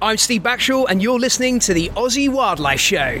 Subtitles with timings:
[0.00, 3.20] I'm Steve Backshaw, and you're listening to the Aussie Wildlife Show.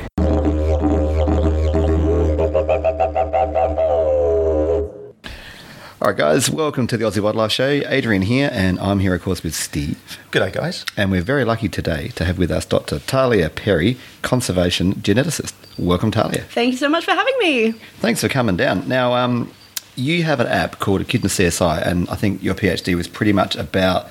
[6.00, 7.82] All right, guys, welcome to the Aussie Wildlife Show.
[7.88, 9.98] Adrian here, and I'm here, of course, with Steve.
[10.30, 10.86] G'day, guys.
[10.96, 13.00] And we're very lucky today to have with us Dr.
[13.00, 15.54] Tahlia Perry, conservation geneticist.
[15.78, 16.42] Welcome, Tahlia.
[16.42, 17.72] Thank you so much for having me.
[17.98, 18.86] Thanks for coming down.
[18.86, 19.52] Now, um,
[19.96, 23.56] you have an app called Echidna CSI, and I think your PhD was pretty much
[23.56, 24.06] about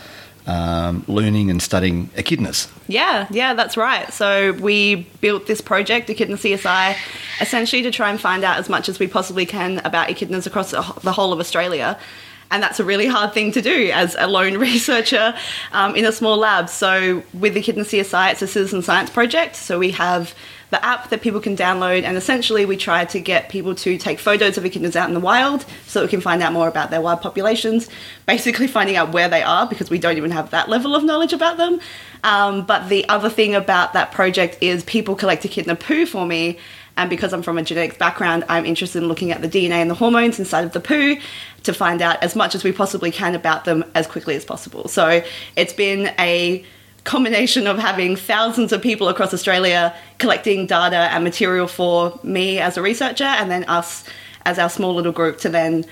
[0.47, 2.69] um, learning and studying echidnas.
[2.87, 4.11] Yeah, yeah, that's right.
[4.13, 6.95] So we built this project, Echidna CSI,
[7.41, 10.71] essentially to try and find out as much as we possibly can about echidnas across
[10.71, 11.99] the whole of Australia.
[12.49, 15.35] And that's a really hard thing to do as a lone researcher
[15.73, 16.69] um, in a small lab.
[16.69, 19.57] So with Echidna CSI, it's a citizen science project.
[19.57, 20.33] So we have
[20.69, 24.19] the app that people can download, and essentially we try to get people to take
[24.19, 27.01] photos of echidnas out in the wild so we can find out more about their
[27.01, 27.87] wild populations.
[28.25, 31.33] Basically, finding out where they are because we don't even have that level of knowledge
[31.33, 31.79] about them.
[32.23, 36.59] Um, but the other thing about that project is people collect echidna poo for me.
[36.97, 39.89] And because I'm from a genetics background, I'm interested in looking at the DNA and
[39.89, 41.17] the hormones inside of the poo
[41.63, 44.87] to find out as much as we possibly can about them as quickly as possible.
[44.87, 45.23] So
[45.55, 46.65] it's been a
[47.07, 52.75] combination of having thousands of people across Australia collecting data and material for me as
[52.75, 54.03] a researcher, and then us
[54.45, 55.85] as our small little group to then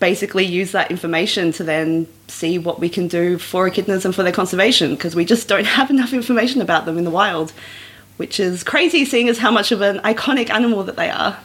[0.00, 4.24] basically use that information to then see what we can do for echidnas and for
[4.24, 7.52] their conservation because we just don't have enough information about them in the wild,
[8.16, 11.38] which is crazy seeing as how much of an iconic animal that they are.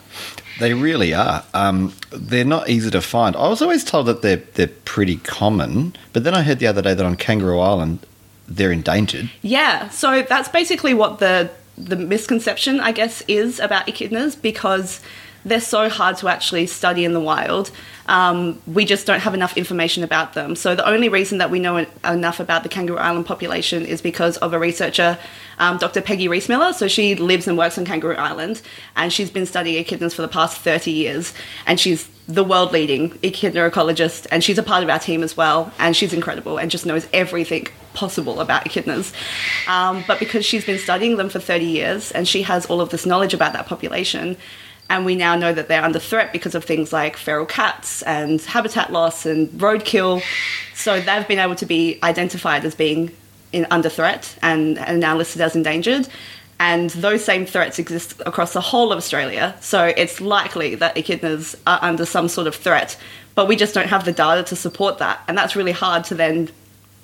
[0.60, 1.44] They really are.
[1.54, 3.36] Um, they're not easy to find.
[3.36, 6.82] I was always told that they're they're pretty common, but then I heard the other
[6.82, 8.00] day that on Kangaroo Island
[8.48, 9.30] they're endangered.
[9.42, 15.00] Yeah, so that's basically what the the misconception, I guess, is about echidnas because
[15.46, 17.72] they're so hard to actually study in the wild.
[18.08, 20.56] Um, we just don't have enough information about them.
[20.56, 24.38] So the only reason that we know enough about the Kangaroo Island population is because
[24.38, 25.18] of a researcher,
[25.60, 26.02] um, Dr.
[26.02, 26.74] Peggy Rismiller.
[26.74, 28.62] So she lives and works on Kangaroo Island,
[28.96, 31.34] and she's been studying echidnas for the past 30 years,
[31.66, 35.38] and she's the world leading echidna ecologist, and she's a part of our team as
[35.38, 39.12] well, and she's incredible and just knows everything possible about echidnas.
[39.68, 42.90] Um, but because she's been studying them for 30 years and she has all of
[42.90, 44.38] this knowledge about that population,
[44.90, 48.40] and we now know that they're under threat because of things like feral cats and
[48.42, 50.22] habitat loss and roadkill.
[50.74, 53.12] So they've been able to be identified as being
[53.52, 56.08] in under threat and, and now listed as endangered.
[56.60, 59.56] And those same threats exist across the whole of Australia.
[59.60, 62.98] So it's likely that echidnas are under some sort of threat,
[63.36, 65.22] but we just don't have the data to support that.
[65.28, 66.50] And that's really hard to then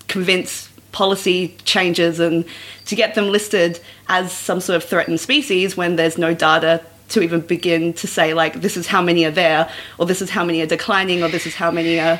[0.07, 2.45] convince policy changes and
[2.85, 7.21] to get them listed as some sort of threatened species when there's no data to
[7.21, 10.45] even begin to say like this is how many are there or this is how
[10.45, 12.19] many are declining or this is how many are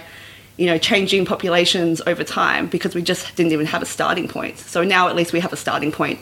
[0.58, 4.58] you know changing populations over time because we just didn't even have a starting point.
[4.58, 6.20] So now at least we have a starting point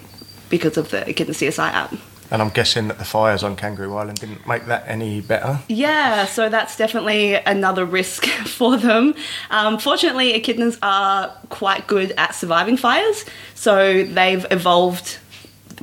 [0.50, 1.94] because of the Echidna CSI app
[2.32, 5.60] and I'm guessing that the fires on Kangaroo Island didn't make that any better.
[5.68, 9.14] Yeah, so that's definitely another risk for them.
[9.50, 15.20] Um, fortunately, echidnas are quite good at surviving fires, so they've evolved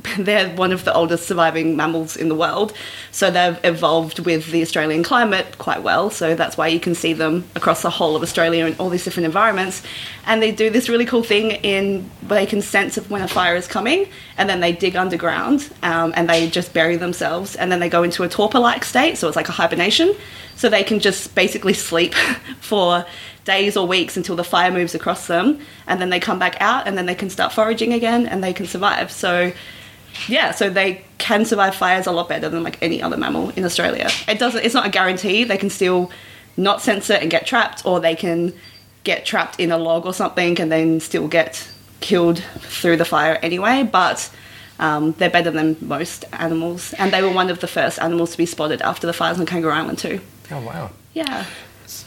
[0.17, 2.73] they're one of the oldest surviving mammals in the world.
[3.11, 6.09] So they've evolved with the Australian climate quite well.
[6.09, 9.03] So that's why you can see them across the whole of Australia in all these
[9.03, 9.83] different environments.
[10.25, 13.55] And they do this really cool thing in where they can sense when a fire
[13.55, 17.79] is coming, and then they dig underground um, and they just bury themselves, and then
[17.79, 19.17] they go into a torpor-like state.
[19.17, 20.15] So it's like a hibernation.
[20.55, 22.13] So they can just basically sleep
[22.59, 23.05] for
[23.45, 26.87] days or weeks until the fire moves across them, and then they come back out,
[26.87, 29.11] and then they can start foraging again, and they can survive.
[29.11, 29.51] So
[30.27, 33.63] yeah, so they can survive fires a lot better than like any other mammal in
[33.63, 34.09] Australia.
[34.27, 34.63] It doesn't.
[34.63, 35.43] It's not a guarantee.
[35.43, 36.11] They can still
[36.57, 38.53] not sense it and get trapped, or they can
[39.03, 41.67] get trapped in a log or something and then still get
[42.01, 43.83] killed through the fire anyway.
[43.83, 44.29] But
[44.79, 48.37] um, they're better than most animals, and they were one of the first animals to
[48.37, 50.21] be spotted after the fires on Kangaroo Island too.
[50.51, 50.91] Oh wow!
[51.13, 51.45] Yeah.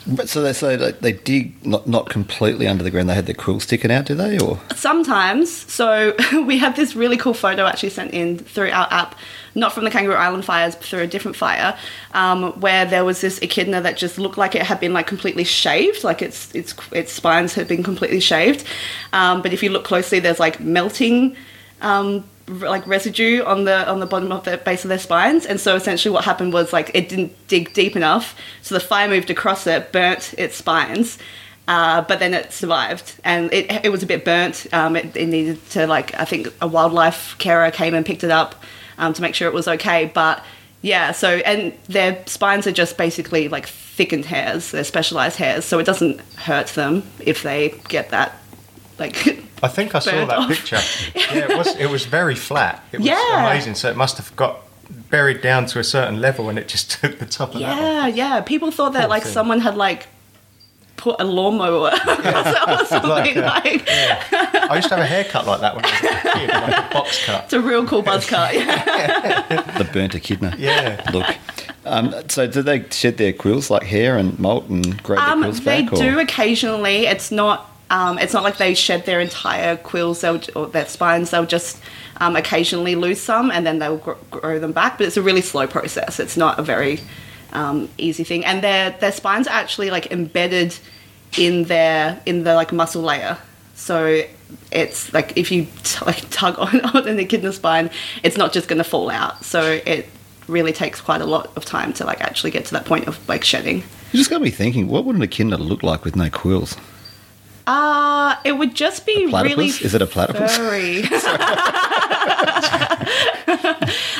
[0.06, 3.08] But so they say they, they dig not not completely under the ground.
[3.08, 4.38] They had their quills sticking out, do they?
[4.38, 5.50] Or sometimes.
[5.72, 6.14] So
[6.46, 9.14] we have this really cool photo actually sent in through our app,
[9.54, 11.78] not from the Kangaroo Island fires, but through a different fire,
[12.14, 15.44] um, where there was this echidna that just looked like it had been like completely
[15.44, 18.64] shaved, like its its its spines had been completely shaved.
[19.12, 21.36] Um, but if you look closely, there's like melting.
[21.80, 25.46] Um, like residue on the on the bottom of the base of their spines.
[25.46, 28.36] And so essentially what happened was like it didn't dig deep enough.
[28.62, 31.18] So the fire moved across it burnt its spines
[31.68, 33.14] uh, but then it survived.
[33.24, 34.66] And it, it was a bit burnt.
[34.72, 38.30] Um, it, it, needed to like i think a wildlife carer came and picked it
[38.30, 38.62] up
[38.98, 40.10] um, to make sure it was okay.
[40.12, 40.44] But
[40.84, 44.72] yeah so and their spines are just basically like thickened hairs.
[44.72, 45.64] They're specialized hairs.
[45.64, 48.41] So it doesn't hurt them if they get that
[49.02, 49.16] like
[49.62, 50.48] I think I saw that off.
[50.48, 50.80] picture.
[51.14, 52.82] Yeah, it was it was very flat.
[52.92, 53.46] It was Yeah.
[53.50, 53.74] amazing.
[53.76, 54.56] So it must have got
[55.10, 57.76] buried down to a certain level, and it just took the top of that.
[57.76, 58.40] Yeah, yeah.
[58.40, 59.32] People thought that Poor like thing.
[59.32, 60.06] someone had like
[60.96, 63.84] put a lawnmower or something Like, like.
[63.90, 66.94] I used to have a haircut like that when I was a kid, like a
[66.94, 67.44] box cut.
[67.44, 68.54] It's a real cool buzz cut.
[68.54, 69.72] Yeah.
[69.78, 70.54] The burnt echidna.
[70.58, 71.04] Yeah.
[71.12, 71.26] Look.
[71.84, 75.40] Um, so do they shed their quills like hair and molt and grow their Um,
[75.42, 75.92] quills they back?
[75.92, 77.06] or- do occasionally.
[77.06, 77.68] It's not.
[77.92, 81.30] Um, it's not like they shed their entire quills they'll, or their spines.
[81.30, 81.78] They'll just
[82.16, 84.96] um, occasionally lose some, and then they'll gr- grow them back.
[84.96, 86.18] But it's a really slow process.
[86.18, 87.00] It's not a very
[87.52, 88.46] um, easy thing.
[88.46, 90.76] And their their spines are actually like embedded
[91.36, 93.36] in their in the like muscle layer.
[93.74, 94.22] So
[94.70, 97.90] it's like if you t- like tug on, on an echidna spine,
[98.22, 99.44] it's not just going to fall out.
[99.44, 100.08] So it
[100.48, 103.28] really takes quite a lot of time to like actually get to that point of
[103.28, 103.84] like shedding.
[104.12, 106.74] You just got me thinking, what would an echidna look like with no quills?
[107.66, 110.56] Uh, it would just be really Is it a platypus?
[110.56, 111.02] furry.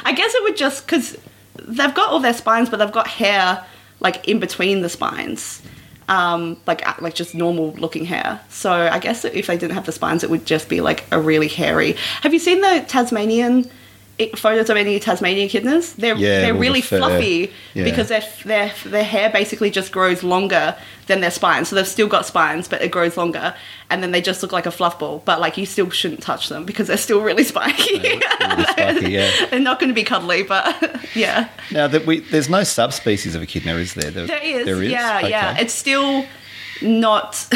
[0.04, 1.18] I guess it would just because
[1.66, 3.64] they've got all their spines, but they've got hair
[4.00, 5.62] like in between the spines,
[6.08, 8.40] um, like like just normal looking hair.
[8.48, 11.20] So I guess if they didn't have the spines, it would just be like a
[11.20, 11.96] really hairy.
[12.22, 13.70] Have you seen the Tasmanian?
[14.30, 17.84] Photos of any Tasmanian echidnas, they're Yeah, they're all the really fluffy Yeah.
[17.84, 20.76] because their their their hair basically just grows longer
[21.06, 21.68] than their spines.
[21.68, 23.54] So they've still got spines, but it grows longer,
[23.90, 25.22] and then they just look like a fluff ball.
[25.24, 27.98] But like you still shouldn't touch them because they're still really spiky.
[27.98, 29.30] Really spiky, yeah.
[29.50, 33.42] they're not going to be cuddly, but yeah, Now, that we, there's no subspecies of
[33.42, 34.10] echidna, is there?
[34.10, 34.64] there is.
[34.66, 34.90] There is?
[34.90, 35.58] Yeah, yeah.
[35.58, 36.24] It's still
[36.80, 37.48] not.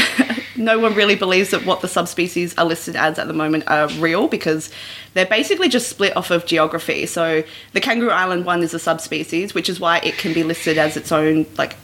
[0.57, 3.89] No one really believes that what the subspecies are listed as at the moment are
[3.99, 4.71] real because
[5.15, 7.07] they're basically just split off of geography.
[7.07, 7.43] So
[7.73, 10.97] the Kangaroo Island one is a subspecies, which is why it can be listed as
[10.97, 11.77] its own like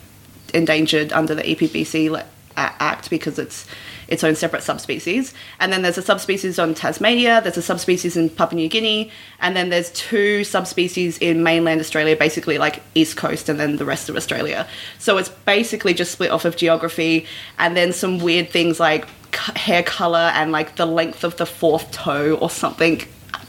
[0.55, 2.25] endangered under the EPBC
[2.57, 3.67] Act because it's
[4.09, 5.35] its own separate subspecies.
[5.61, 9.11] And then there's a subspecies on Tasmania, there's a subspecies in Papua New Guinea,
[9.41, 13.85] and then there's two subspecies in mainland Australia, basically like East Coast and then the
[13.85, 14.67] rest of Australia.
[14.99, 17.27] So it's basically just split off of geography
[17.59, 19.07] and then some weird things like
[19.57, 23.03] hair color and like the length of the fourth toe or something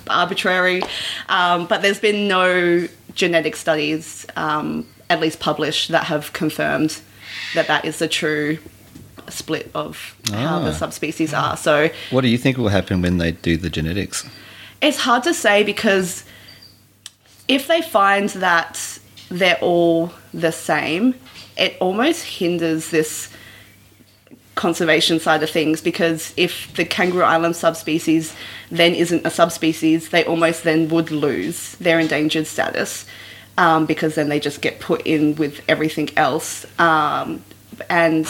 [0.10, 0.82] arbitrary.
[1.30, 7.02] Um, but there's been no genetic studies, um, at least published, that have confirmed
[7.56, 8.58] that that is the true
[9.34, 10.74] split of how the Ah.
[10.74, 11.58] subspecies are.
[11.58, 14.26] So What do you think will happen when they do the genetics?
[14.82, 16.24] it's hard to say because
[17.48, 18.80] if they find that
[19.30, 21.16] they're all the same,
[21.58, 23.30] it almost hinders this
[24.56, 28.34] conservation side of things because if the kangaroo island subspecies
[28.70, 33.06] then isn't a subspecies, they almost then would lose their endangered status
[33.58, 36.66] um, because then they just get put in with everything else.
[36.80, 37.42] Um,
[37.90, 38.28] and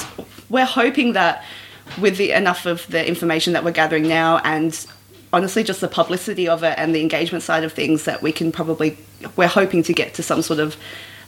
[0.54, 1.44] we're hoping that
[2.00, 4.86] with the enough of the information that we're gathering now and
[5.34, 8.52] honestly just the publicity of it and the engagement side of things that we can
[8.52, 8.98] probably
[9.36, 10.78] we're hoping to get to some sort of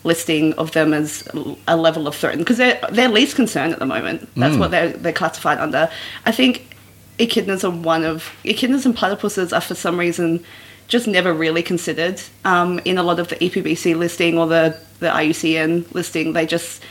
[0.06, 1.27] listing of them as
[1.68, 2.38] a level of threat.
[2.38, 4.30] Because they're they're least concerned at the moment.
[4.36, 5.89] That's what they're they're classified under.
[6.25, 6.78] I think
[7.18, 10.44] echidnas are one of echidnas and platypuses are for some reason
[10.88, 15.07] just never really considered um, in a lot of the EPBC listing or the the
[15.07, 16.33] IUCN listing.
[16.33, 16.83] They just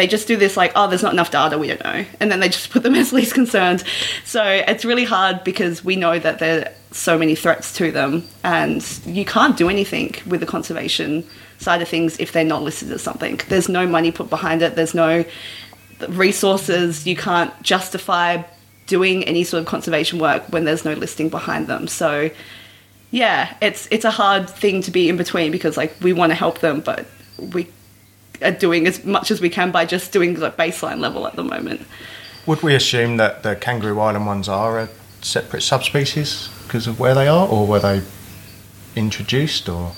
[0.00, 2.40] they just do this like, oh, there's not enough data, we don't know, and then
[2.40, 3.84] they just put them as least concerned.
[4.24, 8.26] So it's really hard because we know that there are so many threats to them,
[8.42, 11.22] and you can't do anything with the conservation
[11.58, 13.42] side of things if they're not listed as something.
[13.48, 14.74] There's no money put behind it.
[14.74, 15.26] There's no
[16.08, 17.06] resources.
[17.06, 18.42] You can't justify
[18.86, 21.86] doing any sort of conservation work when there's no listing behind them.
[21.86, 22.30] So
[23.10, 26.36] yeah, it's it's a hard thing to be in between because like we want to
[26.36, 27.06] help them, but
[27.52, 27.68] we
[28.42, 31.44] are doing as much as we can by just doing the baseline level at the
[31.44, 31.86] moment.
[32.46, 34.88] Would we assume that the Kangaroo Island ones are a
[35.20, 38.02] separate subspecies because of where they are, or were they
[38.96, 39.92] introduced, or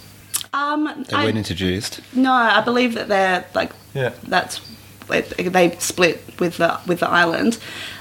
[0.53, 2.01] Um, They I, weren't introduced.
[2.13, 4.11] no, I believe that they're like yeah?
[4.25, 4.61] that's
[5.09, 7.59] they split with the with the island.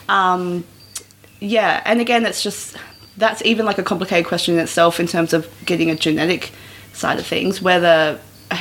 [0.10, 0.64] Um,
[1.40, 2.78] yeah, and again, it's just
[3.18, 6.52] that's even like a complicated question in itself in terms of getting a genetic
[6.94, 8.20] side of things, whether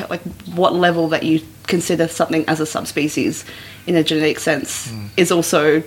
[0.08, 0.22] like
[0.54, 3.44] what level that you consider something as a subspecies
[3.86, 5.06] in a genetic sense hmm.
[5.16, 5.82] is also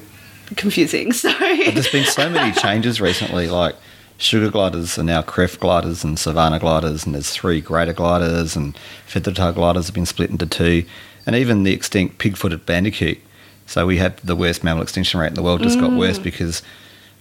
[0.56, 1.12] confusing.
[1.24, 3.76] So There's been so many changes recently, like
[4.18, 8.78] sugar gliders are now Krefft gliders and savanna gliders, and there's three greater gliders, and
[9.06, 10.86] feathered tail gliders have been split into two,
[11.26, 13.20] and even the extinct pig-footed bandicoot.
[13.66, 16.24] So we had the worst mammal extinction rate in the world just got worse mm.
[16.24, 16.62] because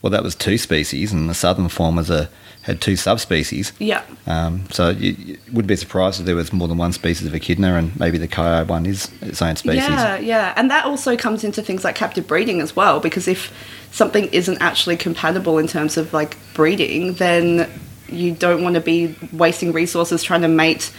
[0.02, 2.28] well, that was two species, and the southern form was a
[2.62, 3.73] had two subspecies.
[3.80, 4.04] Yeah.
[4.26, 7.35] Um, so you, you would be surprised if there was more than one species of
[7.35, 9.88] echidna, and maybe the coyote one is its own species.
[9.88, 10.54] Yeah, yeah.
[10.56, 13.52] And that also comes into things like captive breeding as well, because if
[13.90, 17.68] something isn't actually compatible in terms of like breeding, then
[18.09, 20.92] you don't want to be wasting resources trying to mate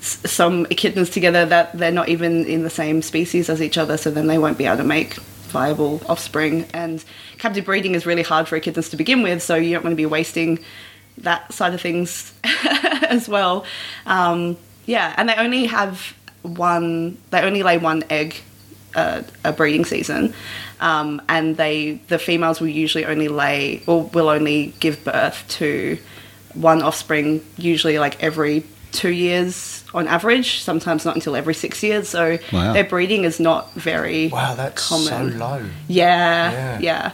[0.00, 4.10] some echidnas together that they're not even in the same species as each other, so
[4.10, 6.66] then they won't be able to make viable offspring.
[6.72, 7.04] And
[7.38, 9.96] captive breeding is really hard for echidnas to begin with, so you don't want to
[9.96, 10.58] be wasting
[11.18, 12.32] that side of things
[13.08, 13.64] as well.
[14.04, 17.18] Um, yeah, and they only have one.
[17.30, 18.36] They only lay one egg
[18.94, 20.34] uh, a breeding season,
[20.80, 25.98] um, and they the females will usually only lay or will only give birth to
[26.54, 28.64] one offspring, usually like every
[28.96, 30.60] two years on average.
[30.62, 32.08] Sometimes not until every six years.
[32.08, 32.72] So Wow.
[32.72, 35.32] their breeding is not very Wow, that's common.
[35.32, 35.62] so low.
[35.88, 36.78] Yeah, Yeah.
[36.80, 37.10] yeah,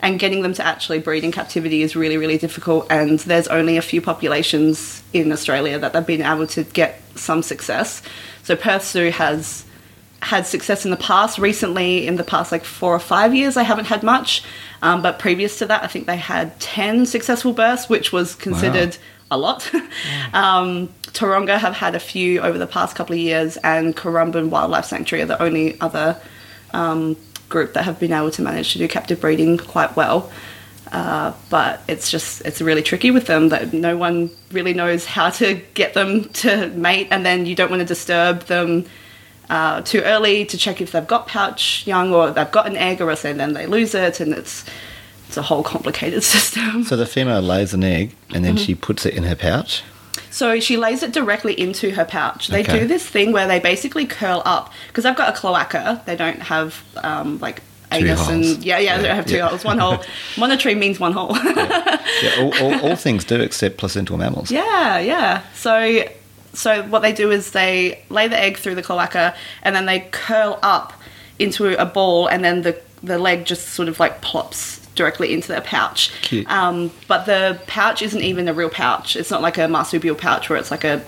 [0.00, 2.86] And getting them to actually breed in captivity is really, really difficult.
[2.90, 7.42] And there's only a few populations in Australia that they've been able to get some
[7.42, 8.02] success.
[8.42, 9.64] So Perth Zoo has
[10.20, 11.38] had success in the past.
[11.38, 14.42] Recently, in the past like four or five years, they haven't had much.
[14.82, 18.96] Um, but previous to that, I think they had 10 successful births, which was considered
[19.30, 19.70] a lot.
[20.32, 24.84] um, Taronga have had a few over the past couple of years, and Currumbin Wildlife
[24.84, 26.20] Sanctuary are the only other
[26.72, 27.16] um,
[27.48, 30.30] group that have been able to manage to do captive breeding quite well.
[30.92, 35.30] Uh, but it's just it's really tricky with them that no one really knows how
[35.30, 38.84] to get them to mate, and then you don't want to disturb them
[39.48, 43.00] uh, too early to check if they've got pouch young or they've got an egg,
[43.00, 44.64] or else then they lose it, and it's
[45.28, 46.82] it's a whole complicated system.
[46.84, 49.82] So the female lays an egg, and then she puts it in her pouch.
[50.30, 52.48] So she lays it directly into her pouch.
[52.48, 52.80] They Okay.
[52.80, 56.02] do this thing where they basically curl up because I've got a cloaca.
[56.06, 59.48] They don't have um, like anus and yeah, yeah, they don't have two Yeah.
[59.48, 59.64] holes.
[59.64, 59.98] One hole.
[60.34, 61.36] Monotreme means one hole.
[61.36, 64.50] Yeah, all, all, all things do except placental mammals.
[64.50, 65.42] Yeah, yeah.
[65.54, 66.04] So
[66.52, 70.00] so what they do is they lay the egg through the cloaca and then they
[70.12, 70.92] curl up
[71.38, 75.48] into a ball and then the the leg just sort of like plops directly into
[75.48, 76.10] their pouch.
[76.22, 76.50] Cute.
[76.50, 79.16] Um, but the pouch isn't even a real pouch.
[79.16, 81.02] It's not like a marsupial pouch where it's like a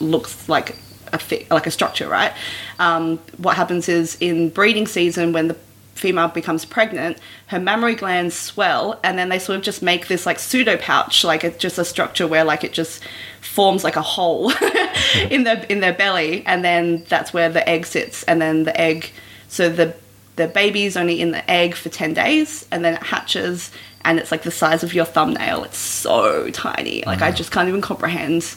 [0.00, 0.76] looks like
[1.12, 2.32] a like a structure, right?
[2.78, 5.56] Um, what happens is in breeding season when the
[5.94, 10.26] female becomes pregnant, her mammary glands swell, and then they sort of just make this
[10.26, 13.02] like pseudo pouch, like it's just a structure where like it just
[13.40, 14.52] forms like a hole
[15.30, 18.78] in their in their belly, and then that's where the egg sits, and then the
[18.78, 19.10] egg,
[19.48, 19.94] so the
[20.36, 23.70] the baby's only in the egg for ten days, and then it hatches.
[24.04, 25.62] And it's like the size of your thumbnail.
[25.62, 27.04] It's so tiny.
[27.06, 28.56] Like I just can't even comprehend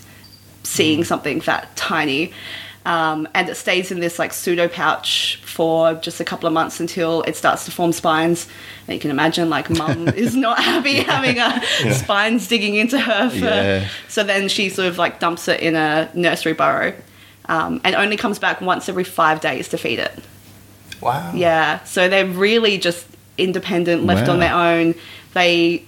[0.64, 2.34] seeing something that tiny.
[2.86, 6.80] Um, and it stays in this like pseudo pouch for just a couple of months
[6.80, 8.48] until it starts to form spines.
[8.88, 13.30] And you can imagine, like, mum is not happy having a spines digging into her.
[13.30, 13.88] For, Yeah.
[14.08, 16.94] So then she sort of like dumps it in a nursery burrow
[17.46, 20.20] um, and only comes back once every five days to feed it.
[21.02, 21.32] Wow.
[21.34, 23.06] Yeah, so they're really just
[23.38, 24.96] independent, left on their own.
[25.34, 25.84] They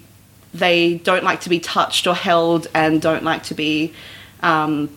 [0.54, 3.94] they don't like to be touched or held, and don't like to be
[4.42, 4.90] um,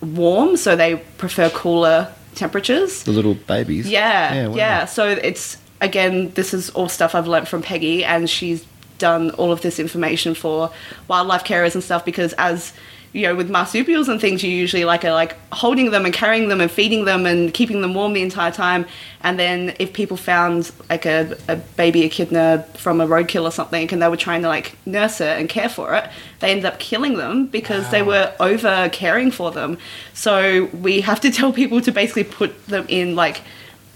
[0.00, 0.56] warm.
[0.56, 3.02] So they prefer cooler temperatures.
[3.02, 3.88] The little babies.
[3.88, 4.80] Yeah, yeah.
[4.80, 4.84] wow.
[4.86, 8.64] So it's again, this is all stuff I've learnt from Peggy, and she's
[8.98, 10.70] done all of this information for
[11.06, 12.72] wildlife carers and stuff because as
[13.18, 16.48] you know, with marsupials and things, you usually like are like holding them and carrying
[16.48, 18.86] them and feeding them and keeping them warm the entire time.
[19.22, 23.92] And then if people found like a, a baby echidna from a roadkill or something,
[23.92, 26.08] and they were trying to like nurse it and care for it,
[26.38, 29.78] they ended up killing them because they were over caring for them.
[30.14, 33.42] So we have to tell people to basically put them in like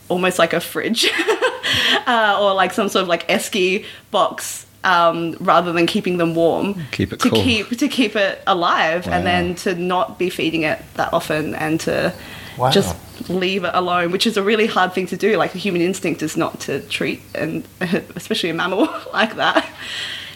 [0.08, 1.08] almost like a fridge
[2.08, 6.74] uh, or like some sort of like esky box um, rather than keeping them warm
[6.92, 7.42] Keep it to cool.
[7.42, 11.78] keep to keep it alive and then to not be feeding it that often and
[11.80, 12.12] to
[12.58, 12.70] Wow.
[12.70, 12.94] just
[13.30, 16.22] leave it alone which is a really hard thing to do like the human instinct
[16.22, 17.66] is not to treat and
[18.14, 19.66] especially a mammal like that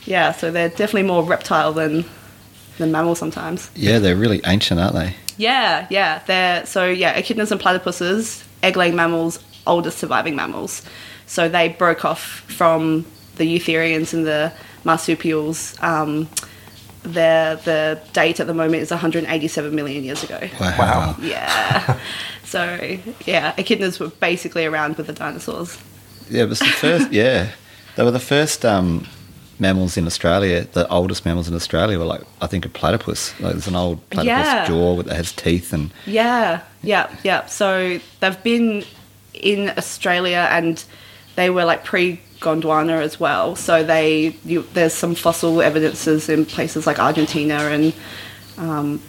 [0.07, 2.05] yeah so they're definitely more reptile than
[2.79, 5.15] than mammal sometimes Yeah, they're really ancient, aren't they?
[5.39, 6.23] yeah, yeah.
[6.27, 10.83] They're so yeah, echidnas and platypuses, egg-laying mammals, oldest surviving mammals.
[11.27, 13.05] So they broke off from
[13.37, 14.53] the eutherians and the
[14.85, 15.77] marsupials.
[15.83, 16.29] Um,
[17.03, 20.41] their the date at the moment is 187 million years ago.
[20.61, 20.79] Wow.
[20.79, 21.17] Wow.
[21.21, 21.99] Yeah.
[22.45, 25.79] so yeah, echidnas were basically around with the dinosaurs.
[26.29, 27.13] Yeah, it was the first.
[27.23, 27.51] yeah,
[27.95, 29.07] they were the first um,
[29.61, 30.67] mammals in Australia.
[30.73, 33.39] The oldest mammals in Australia were like I think a platypus.
[33.41, 34.67] Like there's an old platypus Yeah.
[34.67, 37.47] jaw that has teeth and Yeah, yeah, yeah.
[37.47, 38.85] So they've been
[39.33, 40.83] in Australia and
[41.37, 43.57] they were like pre Gondwana as well.
[43.57, 47.95] So they you, there's some fossil evidences in places like Argentina and
[48.59, 49.03] um,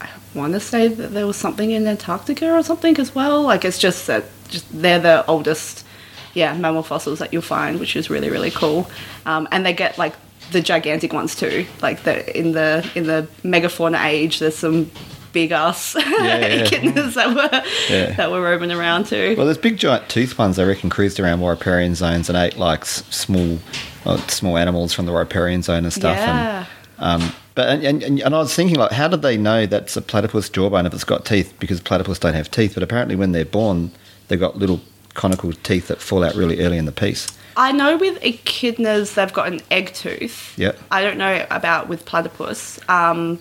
[0.00, 3.42] I want to say that there was something in Antarctica or something as well.
[3.42, 5.84] Like it's just that just they're the oldest
[6.34, 8.90] yeah mammal fossils that you'll find, which is really really cool.
[9.26, 10.14] Um, and they get like
[10.52, 11.66] the gigantic ones too.
[11.82, 14.90] Like the in the in the megafauna age, there's some
[15.32, 16.64] big ass yeah.
[16.64, 17.62] echidnas that were
[17.94, 18.12] Yeah.
[18.12, 19.34] that were roaming around too.
[19.36, 22.56] Well, there's big giant tooth ones I reckon cruised around more riparian zones and ate
[22.56, 23.58] like small,
[24.06, 26.16] uh, small animals from the riparian zone and stuff.
[26.16, 26.66] Yeah.
[26.98, 29.96] And, um, but and, and, and I was thinking like, how did they know that's
[29.96, 31.52] a platypus jawbone if it's got teeth?
[31.58, 33.90] Because platypus don't have teeth, but apparently when they're born,
[34.28, 34.80] they've got little
[35.14, 37.26] conical teeth that fall out really early in the piece.
[37.56, 40.56] I know with echidnas they've got an egg tooth.
[40.56, 40.78] Yep.
[40.92, 43.40] I don't know about with platypus um,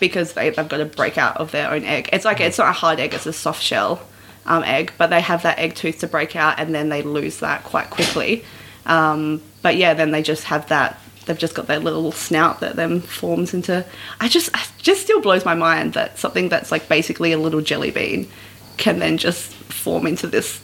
[0.00, 2.08] because they, they've got to break out of their own egg.
[2.12, 4.00] It's like it's not a hard egg; it's a soft shell
[4.46, 7.40] um, egg, but they have that egg tooth to break out, and then they lose
[7.40, 8.44] that quite quickly.
[8.86, 11.00] Um, but yeah, then they just have that.
[11.26, 13.84] They've just got that little snout that then forms into.
[14.20, 17.90] I just, just still blows my mind that something that's like basically a little jelly
[17.90, 18.28] bean
[18.76, 20.60] can then just form into this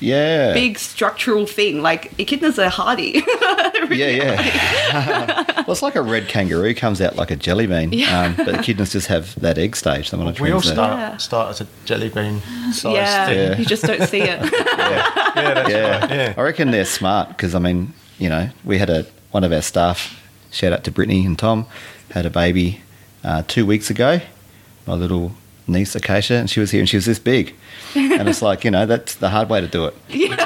[0.00, 0.52] Yeah.
[0.52, 1.82] big structural thing.
[1.82, 3.22] Like echidnas are hardy.
[3.90, 5.44] Yeah, yeah.
[5.66, 8.22] well, it's like a red kangaroo comes out like a jelly bean, Yeah.
[8.22, 10.10] um, but echidnas just have that egg stage.
[10.10, 11.16] The We all start Yeah.
[11.18, 12.40] start as a jelly bean
[12.72, 13.36] sized yeah, thing.
[13.38, 13.56] Yeah.
[13.58, 14.40] you just don't see it.
[15.36, 15.98] Yeah, that's yeah.
[16.00, 16.10] right.
[16.10, 16.34] Yeah.
[16.36, 19.62] I reckon they're smart because I mean, you know, we had a one of our
[19.62, 20.18] staff.
[20.50, 21.66] Shout out to Brittany and Tom.
[22.12, 22.80] Had a baby
[23.22, 24.20] uh, two weeks ago.
[24.86, 25.32] My little
[25.66, 27.54] niece Acacia, and she was here, and she was this big.
[27.94, 29.94] And it's like you know, that's the hard way to do it.
[30.08, 30.36] Yeah,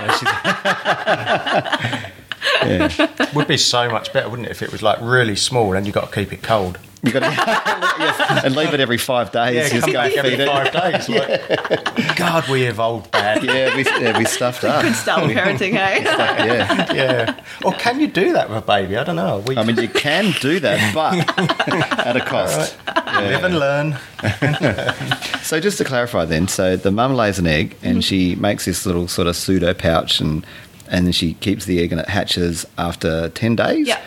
[3.35, 5.93] Would be so much better, wouldn't it, if it was like really small and you
[5.93, 6.79] got to keep it cold?
[7.03, 7.27] you got to
[7.99, 9.71] yes, and leave it every five days.
[9.71, 10.47] just come go back every it.
[10.47, 11.09] five days.
[11.09, 13.45] Like, God, we evolved bad.
[13.45, 14.83] Yeah, we yeah, we stuffed up.
[14.83, 16.01] Good style parenting, eh?
[16.01, 16.05] hey?
[16.05, 17.45] Yeah, Yeah.
[17.65, 18.97] Or can you do that with a baby?
[18.97, 19.39] I don't know.
[19.47, 22.77] We I mean, you can do that, but at a cost.
[23.21, 23.97] Live and learn.
[25.43, 27.87] So just to clarify, then, so the mum lays an egg Mm-hmm.
[27.87, 30.45] and she makes this little sort of pseudo pouch, and
[30.91, 33.87] and then she keeps the egg and it hatches after ten days.
[33.89, 34.01] Yeah.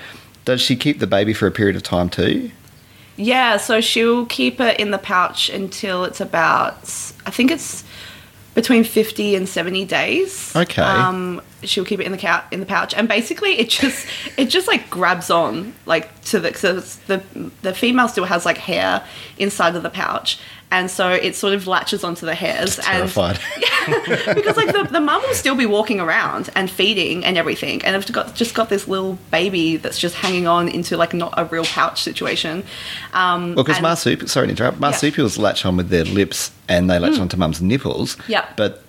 [0.45, 2.51] Does she keep the baby for a period of time too?
[3.17, 6.75] Yeah, so she'll keep it in the pouch until it's about,
[7.25, 7.83] I think it's
[8.53, 10.55] between 50 and 70 days.
[10.55, 10.81] Okay.
[10.81, 14.05] Um, she'll keep it in the cou- in the pouch, and basically it just
[14.37, 17.23] it just like grabs on like to the so the
[17.61, 19.05] the female still has like hair
[19.37, 20.39] inside of the pouch,
[20.71, 23.39] and so it sort of latches onto the hairs and Terrified.
[24.35, 27.95] because like the, the mum will still be walking around and feeding and everything and
[27.95, 31.45] i've got just got this little baby that's just hanging on into like not a
[31.45, 32.63] real pouch situation
[33.13, 36.99] um Well, because marsupials, sorry to interrupt, marsupials latch on with their lips and they
[36.99, 38.15] latch onto mum's nipples.
[38.15, 38.29] Mm.
[38.29, 38.45] Yeah.
[38.55, 38.83] But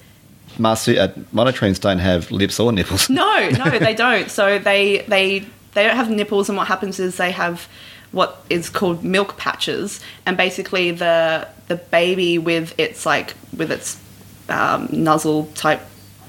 [0.58, 3.08] marsu- uh, monotremes don't have lips or nipples.
[3.10, 5.40] no no they don't so they they
[5.74, 7.66] they don't have nipples and what happens is they have
[8.12, 10.00] what is called milk patches.
[10.26, 14.00] And basically the the baby with its like with its
[14.48, 15.80] um, nuzzle type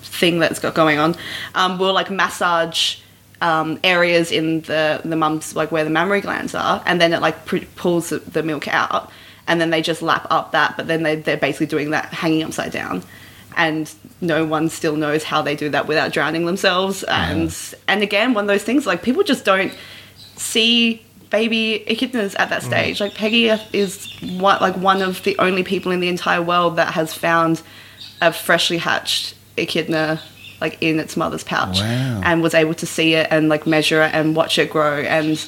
[0.02, 1.16] thing that's got going on
[1.56, 2.98] um, will like massage
[3.42, 6.82] um, areas in the the mum's like where the mammary glands are.
[6.86, 9.12] And then it like pr- pulls the, the milk out.
[9.46, 10.78] And then they just lap up that.
[10.78, 13.04] But then they, they're basically doing that hanging upside down.
[13.58, 17.04] And no one still knows how they do that without drowning themselves.
[17.04, 17.56] And
[17.88, 19.76] and again one of those things like people just don't
[20.38, 22.68] see baby echidnas at that mm.
[22.68, 23.02] stage.
[23.02, 26.94] Like peggy is one, like one of the only people in the entire world that
[26.94, 27.62] has found
[28.22, 30.22] a freshly hatched echidna
[30.62, 32.22] like in its mother's pouch Wow.
[32.24, 35.44] and was able to see it and like measure it and watch it grow and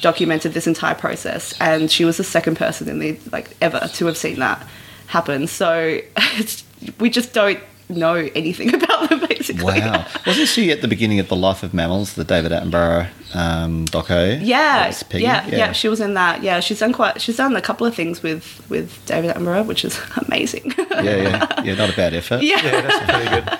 [0.00, 1.54] documented this entire process.
[1.60, 4.66] And she was the second person in the like ever to have seen that
[5.06, 5.46] happen.
[5.46, 6.64] So it's,
[6.98, 10.06] we just don't know anything about them basically Wow.
[10.26, 14.38] Wasn't she at the beginning of The Life of Mammals, the David Attenborough um, doco?
[14.42, 15.24] yeah, That was Peggy?
[15.24, 16.42] yeah, yeah, She was in that.
[16.42, 17.20] Yeah, she's done quite.
[17.20, 19.98] She's done a couple of things with with David Attenborough, which is
[20.28, 20.74] amazing.
[20.76, 21.74] yeah, yeah, yeah.
[21.74, 22.42] Not a bad effort.
[22.42, 22.60] yeah.
[22.64, 23.58] Yeah, that's pretty good.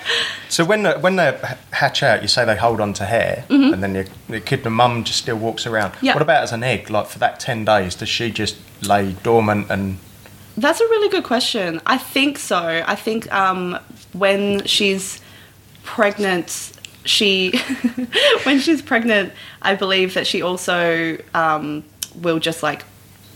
[0.51, 1.39] So when the, when they
[1.73, 4.71] hatch out, you say they hold on to hair, and then the, the kid, the
[4.71, 5.93] mum, just still walks around.
[5.93, 6.07] Mm-hmm.
[6.07, 6.15] Yeah.
[6.15, 6.91] What about as an egg?
[6.91, 9.99] Like for that ten days, does she just lay dormant and?
[10.61, 11.81] That's a really good question.
[11.87, 12.83] I think so.
[12.87, 13.79] I think um,
[14.13, 15.21] when she's
[15.85, 16.73] pregnant,
[17.05, 17.57] she
[18.43, 21.85] when she's pregnant, I believe that she also um,
[22.17, 22.85] will just like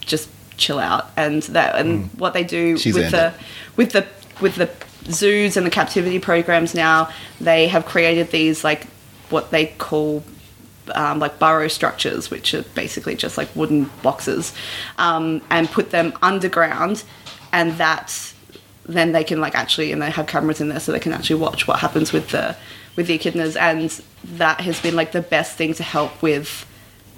[0.00, 3.34] just chill out and that and what they do She's with the it.
[3.76, 4.06] with the
[4.40, 4.70] with the
[5.10, 7.08] zoos and the captivity programs now,
[7.40, 8.86] they have created these like
[9.30, 10.24] what they call
[10.94, 14.52] um, like burrow structures, which are basically just like wooden boxes,
[14.98, 17.04] um, and put them underground,
[17.52, 18.32] and that
[18.84, 21.40] then they can like actually and they have cameras in there so they can actually
[21.40, 22.56] watch what happens with the
[22.96, 24.02] with the echidnas, and
[24.36, 26.66] that has been like the best thing to help with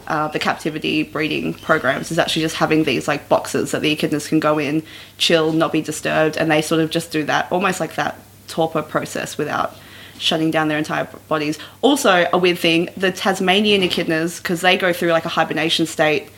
[0.07, 4.29] uh, the captivity breeding programs is actually just having these like boxes that the echidnas
[4.29, 4.83] can go in,
[5.19, 8.83] chill, not be disturbed, and they sort of just do that almost like that torpor
[8.83, 9.75] process without
[10.19, 11.59] shutting down their entire bodies.
[11.83, 16.29] Also, a weird thing the Tasmanian echidnas, because they go through like a hibernation state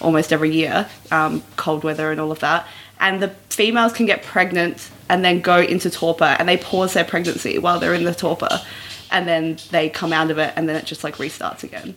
[0.00, 2.66] almost every year, um, cold weather and all of that,
[3.00, 7.04] and the females can get pregnant and then go into torpor and they pause their
[7.04, 8.60] pregnancy while they're in the torpor.
[9.08, 11.94] And then they come out of it, and then it just like restarts again.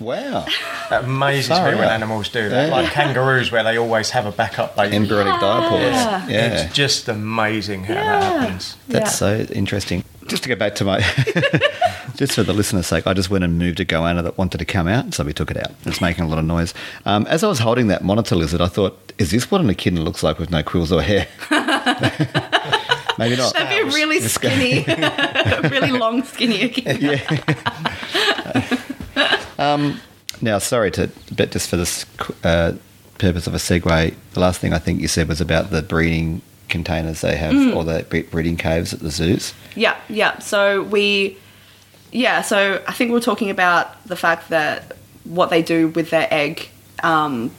[0.00, 0.46] Wow.
[0.88, 1.90] That amazes Far me when out.
[1.90, 2.68] animals do that.
[2.68, 2.74] Yeah.
[2.74, 4.96] Like kangaroos, where they always have a backup baby.
[4.96, 5.80] Embryonic diapause.
[5.80, 6.26] Yeah.
[6.28, 6.46] Yeah.
[6.64, 8.20] It's just amazing how Yeah.
[8.20, 8.76] that happens.
[8.88, 9.44] That's Yeah.
[9.46, 10.02] so interesting.
[10.26, 10.98] Just to go back to my,
[12.16, 14.64] just for the listener's sake, I just went and moved a goanna that wanted to
[14.64, 15.72] come out, so we took it out.
[15.84, 16.74] It's making a lot of noise.
[17.04, 20.00] Um, as I was holding that monitor lizard, I thought, is this what an echidna
[20.00, 21.26] looks like with no quills or hair?
[23.18, 23.54] Maybe not.
[23.54, 24.84] That'd be a really skinny,
[25.70, 27.20] really long, skinny echidna.
[29.58, 29.96] Yeah.
[30.42, 32.04] Now, sorry to, but just for this
[32.44, 32.74] uh,
[33.18, 36.42] purpose of a segue, the last thing I think you said was about the breeding
[36.76, 37.74] containers they have, Mm.
[37.76, 39.52] or the bre- breeding caves at the zoos.
[39.74, 40.38] Yeah, yeah.
[40.40, 41.36] So we,
[42.12, 42.42] yeah.
[42.42, 46.68] So I think we're talking about the fact that what they do with their egg
[47.02, 47.50] um,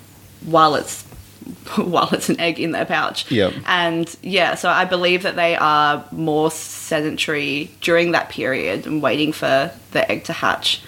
[0.46, 1.04] while it's
[1.94, 3.30] while it's an egg in their pouch.
[3.32, 3.54] Yep.
[3.66, 9.32] And yeah, so I believe that they are more sedentary during that period and waiting
[9.34, 10.82] for the egg to hatch.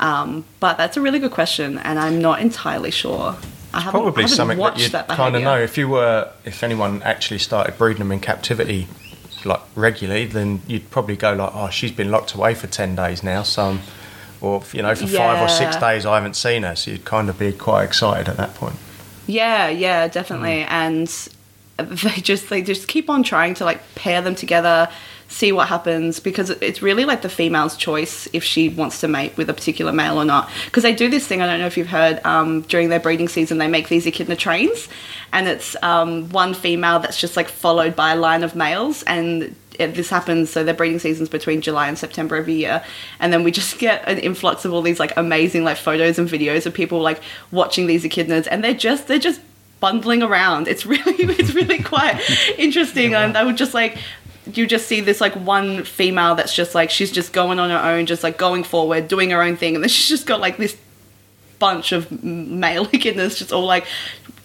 [0.00, 3.36] Um, but that's a really good question, and I'm not entirely sure.
[3.76, 5.58] I haven't, Probably I haven't something that you'd that kind of know.
[5.58, 8.88] If you were, if anyone actually started breeding them in captivity,
[9.44, 13.22] like regularly, then you'd probably go like, oh, she's been locked away for ten days
[13.22, 13.78] now, so,
[14.40, 17.28] or you know, for five or six days I haven't seen her, so you'd kind
[17.28, 18.76] of be quite excited at that point.
[19.26, 20.64] Yeah, yeah, definitely.
[20.64, 20.70] Mm.
[20.70, 21.08] And
[22.00, 24.88] they just they just keep on trying to like pair them together,
[25.28, 29.36] see what happens because it's really like the female's choice if she wants to mate
[29.36, 30.50] with a particular male or not.
[30.66, 31.42] Because they do this thing.
[31.42, 34.36] I don't know if you've heard um, during their breeding season, they make these echidna
[34.36, 34.88] trains,
[35.32, 39.54] and it's um, one female that's just like followed by a line of males and.
[39.78, 42.82] It, this happens so their breeding seasons between July and September every year,
[43.20, 46.26] and then we just get an influx of all these like amazing like photos and
[46.30, 49.38] videos of people like watching these echidnas, and they're just they're just
[49.78, 50.66] bundling around.
[50.66, 52.18] It's really it's really quite
[52.58, 53.98] interesting, and I would just like
[54.52, 57.78] you just see this like one female that's just like she's just going on her
[57.78, 60.56] own, just like going forward, doing her own thing, and then she's just got like
[60.56, 60.76] this
[61.58, 63.86] bunch of male echidnas just all like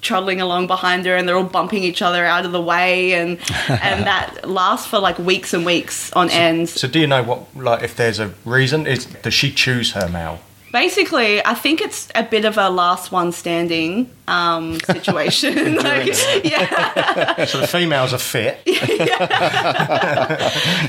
[0.01, 3.31] trundling along behind her and they're all bumping each other out of the way and
[3.67, 7.55] and that lasts for like weeks and weeks on end So do you know what,
[7.55, 8.87] like, if there's a reason?
[8.87, 10.39] Is does she choose her male?
[10.71, 16.07] Basically i think it's a bit of a last one standing um situation like,
[16.43, 18.59] yeah So the females are fit.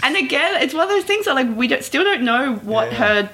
[0.03, 2.93] and again, it's one of those things that like we don't, still don't know what
[2.93, 2.99] Yeah.
[3.23, 3.31] her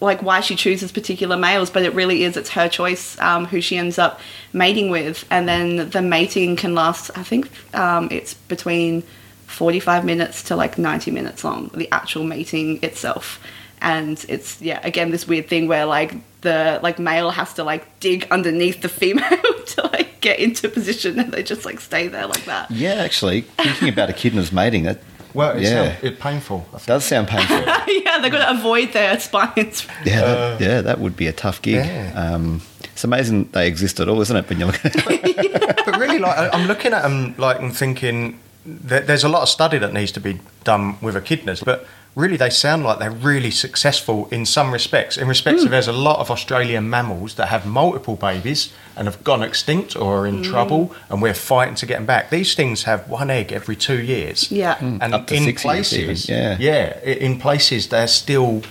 [0.00, 3.60] like why she chooses particular males, but it really is it's her choice um, who
[3.60, 4.20] she ends up
[4.52, 7.10] mating with, and then the mating can last.
[7.16, 9.02] I think um, it's between
[9.46, 11.70] forty five minutes to like ninety minutes long.
[11.74, 13.40] The actual mating itself.
[13.84, 17.84] And it's yeah, again this weird thing where like the like male has to like
[18.00, 19.28] dig underneath the female
[19.66, 22.70] to like get into position, and they just like stay there like that.
[22.70, 25.00] Yeah, actually, thinking about echidnas mating, that
[25.34, 25.96] Well, it's, Yeah.
[26.00, 26.64] it's painful.
[26.86, 27.56] does sound painful.
[28.02, 29.86] yeah, they've got to avoid their spines.
[30.06, 31.84] Yeah, that, yeah, that would be a tough gig.
[31.84, 32.12] Yeah.
[32.34, 34.48] Um, it's amazing they exist at all, isn't it?
[34.48, 35.84] When you look at it.
[35.84, 39.42] but really, like I- I'm looking at them, like I'm thinking that there's a lot
[39.42, 43.10] of study that needs to be done with echidnas, but really they sound like they're
[43.10, 45.16] really successful in some respects.
[45.16, 45.66] In respects hmm.
[45.66, 49.96] of there's a lot of Australian mammals that have multiple babies and have gone extinct
[49.96, 50.42] or are in hmm.
[50.42, 52.30] trouble, and we're fighting to get them back.
[52.30, 54.50] These things have one egg every two years.
[54.50, 54.76] Yeah.
[54.76, 54.98] Hmm.
[55.00, 56.56] and Up to in places, yeah.
[56.58, 58.62] yeah, in places they're still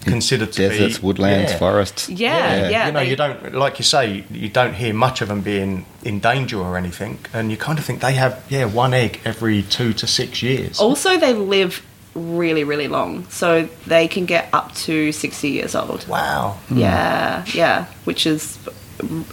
[0.00, 1.58] considered to Deserts, be woodlands, yeah.
[1.58, 2.08] forests.
[2.08, 2.86] Yeah, yeah.
[2.86, 6.20] you know, you don't like you say, you don't hear much of them being in
[6.20, 9.92] danger or anything, and you kind of think they have yeah one egg every two
[9.94, 10.80] to six years.
[10.80, 11.84] Also, they live
[12.18, 16.06] really, really long, so they can get up to sixty years old.
[16.08, 16.58] wow!
[16.68, 16.78] Hmm.
[16.78, 18.58] Yeah, yeah, which is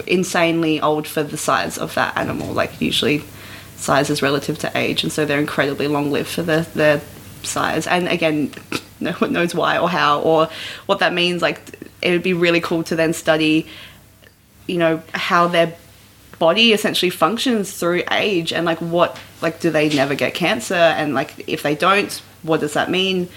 [0.07, 2.53] insanely old for the size of that animal.
[2.53, 3.23] Like usually,
[3.75, 7.01] size is relative to age, and so they're incredibly long lived for their their
[7.43, 7.87] size.
[7.87, 8.53] And again,
[8.99, 10.49] no one knows why or how or
[10.85, 11.41] what that means.
[11.41, 11.61] Like
[12.01, 13.67] it would be really cool to then study,
[14.67, 15.75] you know, how their
[16.39, 21.13] body essentially functions through age and like what like do they never get cancer and
[21.13, 23.27] like if they don't what does that mean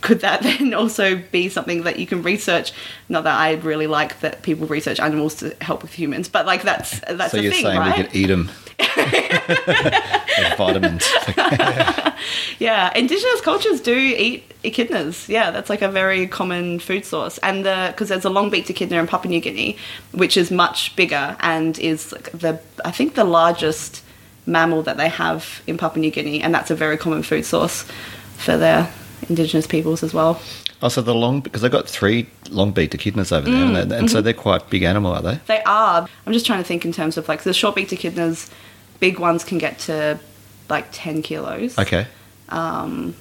[0.00, 2.72] could that then also be something that you can research
[3.08, 6.62] not that i really like that people research animals to help with humans but like
[6.62, 8.50] that's that's So a you're thing saying right we could eat them?
[10.56, 11.08] Vitamins.
[12.58, 15.28] Yeah, indigenous cultures do eat echidnas.
[15.28, 17.38] Yeah, that's like a very common food source.
[17.38, 19.76] And the because there's a long-beaked echidna in Papua New Guinea,
[20.12, 24.02] which is much bigger and is like the I think the largest
[24.46, 27.84] mammal that they have in Papua New Guinea, and that's a very common food source
[28.42, 28.92] for their
[29.28, 30.40] indigenous peoples as well.
[30.40, 33.98] Oh, also, the long because they've got three long-beaked echidnas over there, and, they- mm.
[33.98, 34.24] and so mm-hmm.
[34.24, 35.40] they're quite big animal, are they?
[35.46, 36.08] They are.
[36.26, 38.50] I'm just trying to think in terms of like the short-beaked echidnas.
[38.98, 40.18] Big ones can get to
[40.68, 41.78] like 10 kilos.
[41.78, 42.06] Okay.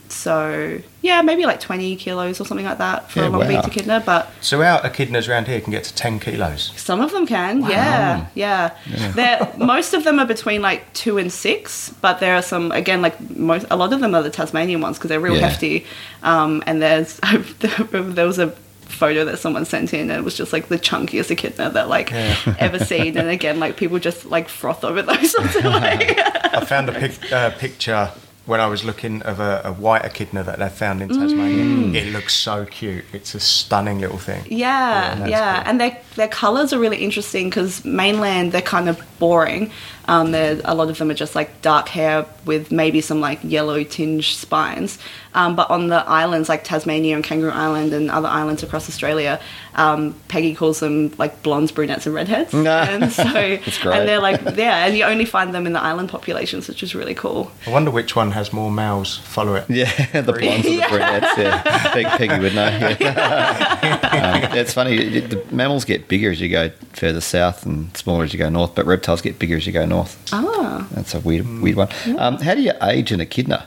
[0.10, 3.70] So yeah, maybe like 20 kilos or something like that for Yeah, a long-beaked wow.
[3.70, 4.30] echidna, but.
[4.42, 6.72] So our echidnas around here can get to 10 kilos.
[6.76, 8.76] Some of them can, yeah, yeah.
[9.16, 13.02] They're, most of them are between like two and six, but there are some again
[13.02, 13.66] like most.
[13.72, 15.48] A lot of them are the Tasmanian ones because they're real Yeah.
[15.50, 15.86] hefty.
[16.24, 17.20] Um, and there's
[17.60, 18.50] there was a
[18.86, 22.12] photo that someone sent in and it was just like the chunkiest echidna that like
[22.60, 23.18] ever seen.
[23.18, 25.32] And again, like people just like froth over those.
[25.38, 26.20] Sorts of, like,
[26.54, 28.12] I found a pic, uh, picture
[28.52, 31.64] when I was looking of a, a white echidna that they found in Tasmania.
[31.64, 31.96] Mm.
[31.96, 33.06] It looks so cute.
[33.14, 34.44] It's a stunning little thing.
[34.50, 35.70] Yeah, that's yeah, cool.
[35.70, 39.72] and their their colors are really interesting because mainland they're kind of boring.
[40.08, 43.84] Um, a lot of them are just like dark hair with maybe some like yellow
[43.84, 44.98] tinge spines.
[45.34, 49.40] Um, but on the islands like Tasmania and Kangaroo Island and other islands across Australia,
[49.76, 52.52] um, Peggy calls them like blondes, brunettes, and redheads.
[52.52, 52.82] Nah.
[52.90, 53.96] and so That's great.
[54.00, 56.94] and they're like yeah, and you only find them in the island populations, which is
[56.96, 57.52] really cool.
[57.68, 59.70] I wonder which one has more males follow it.
[59.70, 61.38] Yeah, the blondes and the brunettes.
[61.38, 61.62] Yeah,
[61.94, 62.96] Peg, Peggy would know.
[63.00, 64.50] Yeah.
[64.52, 65.20] um, it's funny.
[65.22, 68.76] The mammals get bigger as you go further south and smaller as you go north,
[68.76, 70.18] but reptiles get bigger as you go north.
[70.32, 71.90] Ah, That's a weird, weird one.
[72.18, 73.66] Um, how do you age an echidna?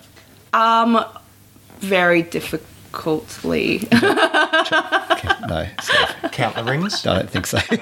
[0.55, 1.05] um,
[1.81, 3.87] very difficultly.
[5.47, 5.93] No, so
[6.33, 7.07] Count the rings.
[7.07, 7.59] I don't think so.
[7.59, 7.79] All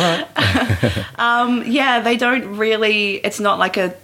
[0.00, 1.04] right.
[1.18, 3.14] um, yeah, they don't really.
[3.16, 3.94] It's not like a.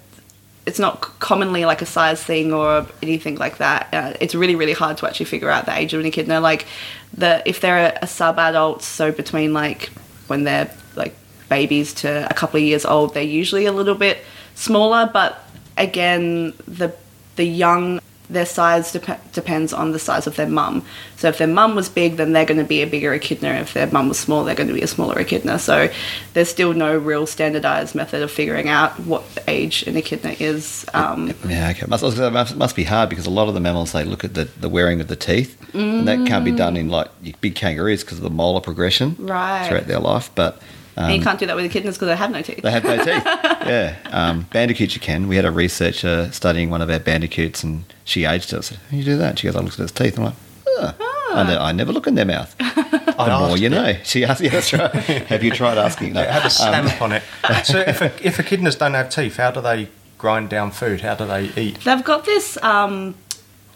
[0.66, 3.88] It's not commonly like a size thing or anything like that.
[3.92, 6.40] Uh, it's really, really hard to actually figure out the age of an echidna.
[6.40, 6.66] Like
[7.14, 9.90] the if they're a, a sub-adult, so between like
[10.28, 11.14] when they're like
[11.56, 14.16] babies to a couple of years old, they're usually a little bit
[14.54, 15.02] smaller.
[15.12, 15.30] But
[15.76, 16.88] again, the
[17.36, 20.82] the young their size dep- depends on the size of their mum.
[21.20, 23.50] So if their mum was big, then they're going to be a bigger echidna.
[23.60, 25.58] If their mum was small, they're going to be a smaller echidna.
[25.58, 25.90] So
[26.32, 30.86] there's still no real standardized method of figuring out what the age an echidna is.
[30.94, 31.84] Um, Yeah, okay.
[31.86, 33.92] Must, I was gonna say, must, must be hard because a lot of the mammals
[33.92, 36.88] they look at the, the wearing of the teeth, and that can't be done in
[36.88, 37.08] like
[37.42, 39.66] big kangaroos because of the molar progression Right.
[39.68, 40.30] throughout their life.
[40.34, 40.58] But
[40.96, 42.62] um, and you can't do that with echidnas because they have no teeth.
[42.62, 43.06] They have no teeth.
[43.26, 43.96] yeah.
[44.10, 45.28] Um, bandicoots you can.
[45.28, 48.58] We had a researcher studying one of our bandicoots and she aged it.
[48.58, 49.38] I said, How do you do that?
[49.38, 50.18] She goes, I looked at its teeth.
[50.18, 50.34] I'm like,
[50.66, 50.94] oh.
[51.34, 52.54] I, I never look in their mouth.
[52.60, 52.72] I
[53.22, 53.70] The more asked you it.
[53.70, 53.94] know.
[54.04, 54.92] She asked, yeah, that's right.
[54.94, 56.12] have you tried asking?
[56.12, 56.20] No.
[56.22, 57.22] It had a Um, stamp on it.
[57.64, 61.00] So if, a, if echidnas don't have teeth, how do they grind down food?
[61.00, 61.80] How do they eat?
[61.84, 63.14] They've got this um,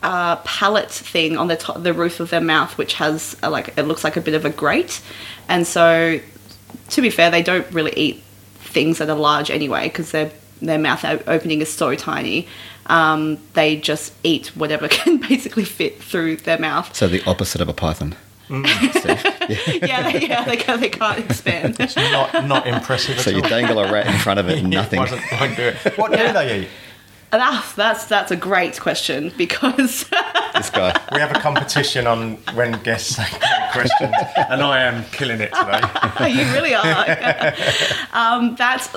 [0.02, 3.76] uh, palate thing on the top, the roof of their mouth, which has a, like
[3.78, 5.00] it looks like a bit of a grate,
[5.48, 6.20] and so
[6.90, 8.22] to be fair, they don't really eat
[8.58, 10.30] things that are large anyway because their
[10.62, 12.46] their mouth opening is so tiny.
[12.86, 16.94] Um, they just eat whatever can basically fit through their mouth.
[16.94, 18.14] so the opposite of a python.
[18.46, 18.64] Steve.
[19.82, 21.76] yeah, they, yeah, they can't, they can't expand.
[21.80, 23.48] It's not not impressive So at you all.
[23.48, 24.98] dangle a rat in front of it and nothing.
[25.00, 25.98] It wasn't, won't do it.
[25.98, 26.28] What Yeah.
[26.28, 26.68] do they eat?
[27.30, 30.04] That's that's that's a great question because
[30.54, 30.98] this guy.
[31.12, 33.26] We have a competition on when guests say
[33.72, 36.30] questions, and I am killing it today.
[36.30, 37.54] you really are.
[38.12, 38.88] um, that's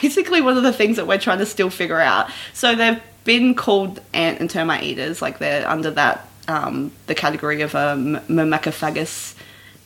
[0.00, 2.30] basically one of the things that we're trying to still figure out.
[2.52, 7.62] So they've been called ant and termite eaters, like they're under that um, the category
[7.62, 9.34] of a m- myrmecophagous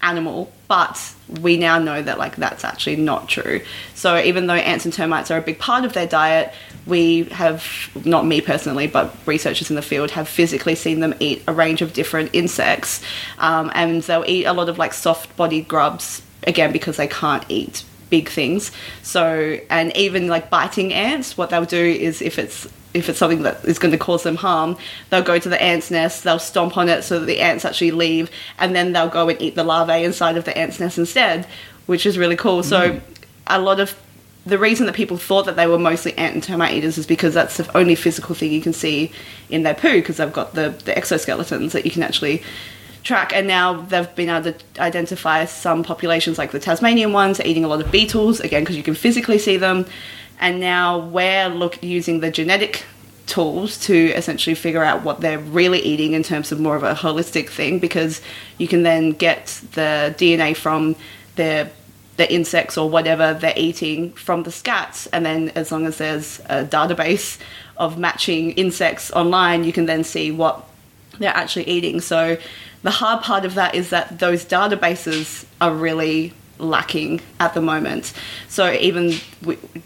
[0.02, 3.60] animal, but we now know that like that's actually not true.
[3.94, 6.52] So even though ants and termites are a big part of their diet,
[6.86, 7.64] we have
[8.04, 11.82] not me personally, but researchers in the field have physically seen them eat a range
[11.82, 13.02] of different insects,
[13.38, 17.84] um, and they'll eat a lot of like soft-bodied grubs again because they can't eat
[18.10, 18.72] big things.
[19.02, 23.42] So and even like biting ants, what they'll do is if it's if it's something
[23.42, 24.76] that is going to cause them harm,
[25.10, 27.90] they'll go to the ant's nest, they'll stomp on it so that the ants actually
[27.90, 31.46] leave, and then they'll go and eat the larvae inside of the ant's nest instead,
[31.86, 32.62] which is really cool.
[32.62, 33.00] So, mm.
[33.46, 33.98] a lot of
[34.44, 37.32] the reason that people thought that they were mostly ant and termite eaters is because
[37.32, 39.12] that's the only physical thing you can see
[39.48, 42.42] in their poo, because they've got the, the exoskeletons that you can actually
[43.04, 43.32] track.
[43.32, 47.64] And now they've been able to identify some populations like the tasmanian ones are eating
[47.64, 49.86] a lot of beetles again because you can physically see them
[50.42, 52.84] and now we're look using the genetic
[53.26, 56.92] tools to essentially figure out what they're really eating in terms of more of a
[56.92, 58.20] holistic thing because
[58.58, 60.94] you can then get the dna from
[61.36, 61.70] their
[62.16, 65.08] the insects or whatever they're eating from the scats.
[65.12, 67.38] And then, as long as there's a database
[67.76, 70.64] of matching insects online, you can then see what
[71.18, 72.00] they're actually eating.
[72.00, 72.36] So,
[72.82, 78.12] the hard part of that is that those databases are really lacking at the moment.
[78.48, 79.14] So, even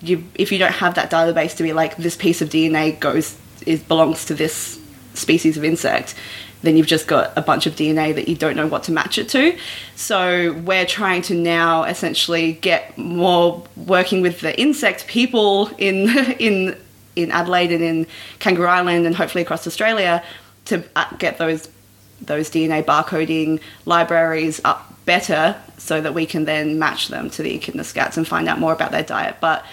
[0.01, 3.37] you, if you don't have that database to be like, this piece of DNA goes
[3.65, 4.81] is belongs to this
[5.15, 6.15] species of insect,
[6.62, 9.19] then you've just got a bunch of DNA that you don't know what to match
[9.19, 9.57] it to.
[9.95, 16.09] So we're trying to now essentially get more working with the insect people in
[16.39, 16.77] in
[17.15, 18.07] in Adelaide and in
[18.39, 20.23] Kangaroo Island and hopefully across Australia
[20.67, 21.69] to uh, get those
[22.21, 27.55] those DNA barcoding libraries up better so that we can then match them to the
[27.55, 29.37] echidna scats and find out more about their diet.
[29.40, 29.64] But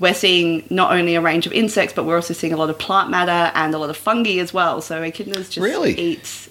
[0.00, 2.78] we're seeing not only a range of insects, but we're also seeing a lot of
[2.78, 4.80] plant matter and a lot of fungi as well.
[4.80, 5.98] So echidnas just Really?
[5.98, 6.48] eat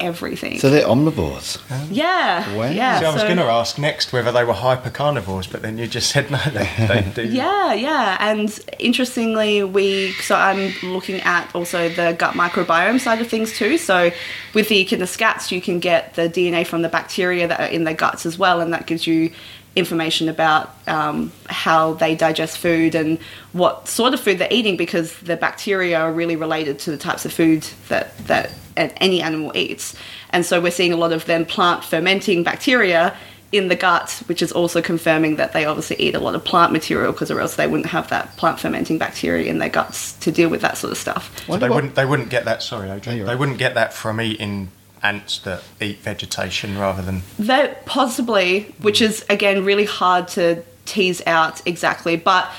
[0.00, 0.58] everything.
[0.58, 1.58] So they're omnivores.
[1.90, 2.64] yeah, Wow.
[2.70, 2.98] yeah.
[3.00, 5.78] See, I was so- going to ask next whether they were hyper carnivores, but then
[5.78, 7.22] you just said no, they, they do.
[7.28, 13.28] Yeah, yeah, and interestingly, we so I'm looking at also the gut microbiome side of
[13.28, 13.78] things too.
[13.78, 14.10] So
[14.54, 17.84] with the echidna scats, you can get the DNA from the bacteria that are in
[17.84, 19.30] their guts as well, and that gives you
[19.76, 23.18] information about um, how they digest food and
[23.52, 27.24] what sort of food they're eating because the bacteria are really related to the types
[27.24, 29.94] of food that that any animal eats.
[30.30, 33.16] And so we're seeing a lot of them plant fermenting bacteria
[33.52, 36.72] in the gut, which is also confirming that they obviously eat a lot of plant
[36.72, 40.30] material because or else they wouldn't have that plant fermenting bacteria in their guts to
[40.30, 41.44] deal with that sort of stuff.
[41.46, 41.94] So they what- wouldn't.
[41.96, 42.62] They wouldn't get that.
[42.62, 43.18] Sorry, Adrian.
[43.18, 43.38] you're They right.
[43.38, 44.68] wouldn't get that from eating
[45.02, 47.22] ants that eat vegetation rather than.
[47.38, 49.06] That possibly, which hmm.
[49.06, 52.50] is again really hard to tease out exactly, but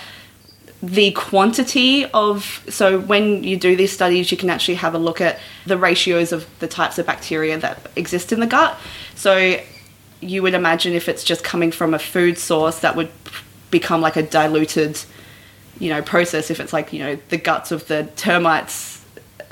[0.84, 5.22] the quantity of so when you do these studies you can actually have a look
[5.22, 8.76] at the ratios of the types of bacteria that exist in the gut
[9.14, 9.60] so
[10.22, 13.12] you would imagine if it's just coming from a food source that would
[13.70, 15.00] become like a diluted
[15.80, 18.91] you know process if it's like you know the guts of the termites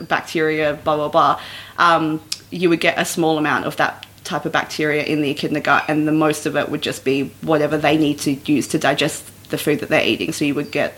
[0.08, 1.42] bacteria blah blah blah
[1.78, 5.60] um, you would get a small amount of that type of bacteria in the echidna
[5.60, 8.78] gut and the most of it would just be whatever they need to use to
[8.78, 10.32] digest the food that they're eating.
[10.32, 10.94] So you would get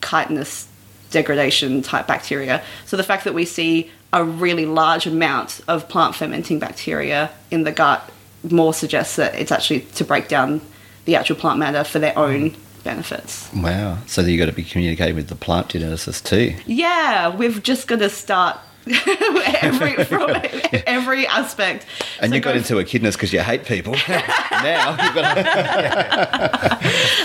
[0.00, 0.68] chitinous
[1.10, 2.62] degradation type bacteria.
[2.86, 7.64] So the fact that we see a really large amount of plant fermenting bacteria in
[7.64, 8.10] the gut
[8.50, 10.60] more suggests that it's actually to break down
[11.04, 13.98] the actual plant matter for their own benefits Wow.
[14.06, 16.54] So you got to be communicating with the plant geneticists too.
[16.66, 18.58] Yeah, we've just got to start
[19.62, 20.30] every from
[20.86, 21.86] every aspect.
[22.20, 23.92] And So you got into echidnas because you hate people.
[24.50, 25.44] now you've got to,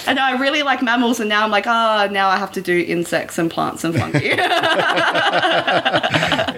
[0.08, 2.62] I know I really like mammals, and now I'm like, ah, now I have to
[2.62, 4.36] do insects and plants and fungi.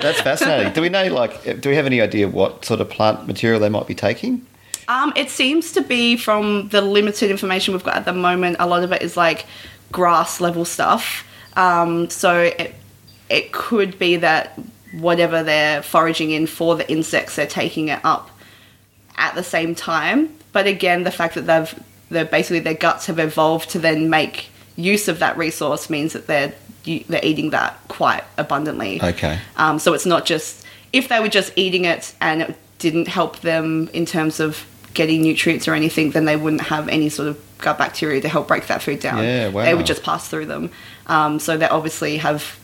[0.02, 0.74] that's fascinating.
[0.74, 3.70] Do we know, like, do we have any idea what sort of plant material they
[3.70, 4.46] might be taking?
[4.90, 8.58] Um, it seems to be from the limited information we've got at the moment.
[8.60, 9.46] A lot of it is like
[9.92, 11.26] grass level stuff.
[11.56, 12.74] Um, so it
[13.30, 14.60] it could be that
[14.94, 18.32] whatever they're foraging in for the insects, they're taking it up
[19.16, 20.36] at the same time.
[20.52, 24.48] But again, the fact that they've they're basically their guts have evolved to then make
[24.76, 26.52] use of that resource means that they're
[26.84, 29.00] they're eating that quite abundantly.
[29.04, 29.40] Okay.
[29.56, 33.42] Um, so it's not just if they were just eating it and it didn't help
[33.42, 37.40] them in terms of getting nutrients or anything, then they wouldn't have any sort of
[37.60, 39.24] gut bacteria to help break that food down.
[39.24, 39.64] Yeah, wow.
[39.66, 40.72] They would just pass through them.
[41.08, 42.58] Um, so they obviously have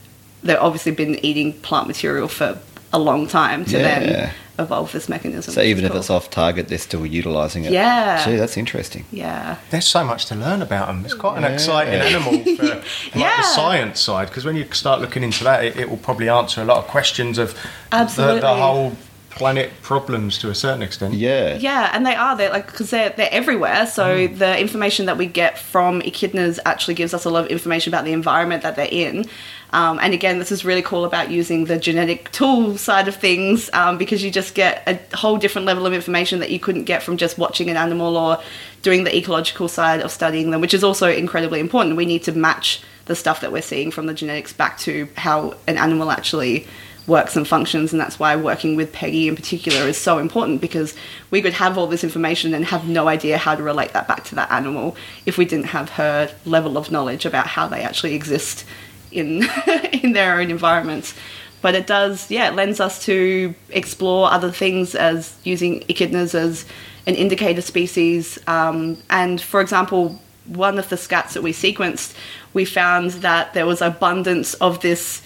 [0.44, 2.60] they've obviously been eating plant material for
[2.94, 4.00] a long time to Yeah.
[4.00, 5.54] then evolve this mechanism.
[5.54, 7.72] So even is if it's off target, they're still utilising it.
[7.74, 8.24] Yeah.
[8.24, 9.04] Gee, that's interesting.
[9.12, 9.58] yeah.
[9.72, 11.04] There's so much to learn about them.
[11.04, 11.50] It's quite an Yeah.
[11.50, 12.84] exciting animal for like
[13.16, 13.36] Yeah.
[13.38, 16.62] the science side because when you start looking into that, it, it will probably answer
[16.62, 17.60] a lot of questions of the,
[17.92, 18.40] Absolutely.
[18.42, 18.96] the whole
[19.36, 21.14] planet problems to a certain extent.
[21.14, 21.58] Yeah.
[21.58, 22.36] Yeah, and they are.
[22.36, 23.86] They're like because they're they're everywhere.
[23.86, 27.94] So the information that we get from echidnas actually gives us a lot of information
[27.94, 29.26] about the environment that they're in.
[29.72, 33.70] Um, and again, this is really cool about using the genetic tool side of things
[33.74, 37.04] um, because you just get a whole different level of information that you couldn't get
[37.04, 38.42] from just watching an animal or
[38.84, 41.98] doing the ecological side of studying them, which is also incredibly important.
[41.98, 45.56] We need to match the stuff that we're seeing from the genetics back to how
[45.68, 46.66] an animal actually
[47.08, 50.96] works and functions and that's why working with Peggy in particular is so important because
[51.30, 54.24] we could have all this information and have no idea how to relate that back
[54.26, 58.16] to that animal if we didn't have her level of knowledge about how they actually
[58.16, 58.66] exist
[59.12, 59.44] in
[59.94, 61.14] in their own environments.
[61.62, 66.66] But it does yeah it lends us to explore other things as using echidnas as
[67.06, 68.40] an indicator species.
[68.48, 72.16] Um, and for example one of the scats that we sequenced
[72.54, 75.22] we found that there was abundance of this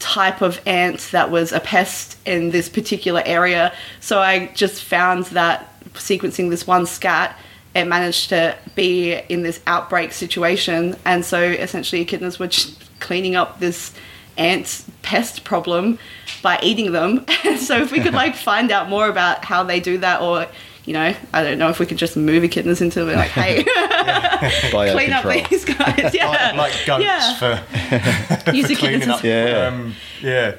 [0.00, 3.72] type of ant that was a pest in this particular area.
[4.00, 7.38] So I just found that sequencing this one scat,
[7.74, 12.50] it managed to be in this outbreak situation, and so essentially echidnas were
[12.98, 13.92] cleaning up this
[14.36, 15.98] ant pest problem
[16.42, 17.24] by eating them.
[17.58, 20.46] So if we could like find out more about how they do that, or
[20.84, 23.64] you know, I don't know if we could just move echidnas into it, like, hey,
[24.72, 26.14] Bio clean up these guys.
[26.14, 27.34] Yeah, Like, like goats yeah.
[27.36, 29.68] for, Use for cleaning as- up Yeah.
[29.72, 30.52] um, yeah,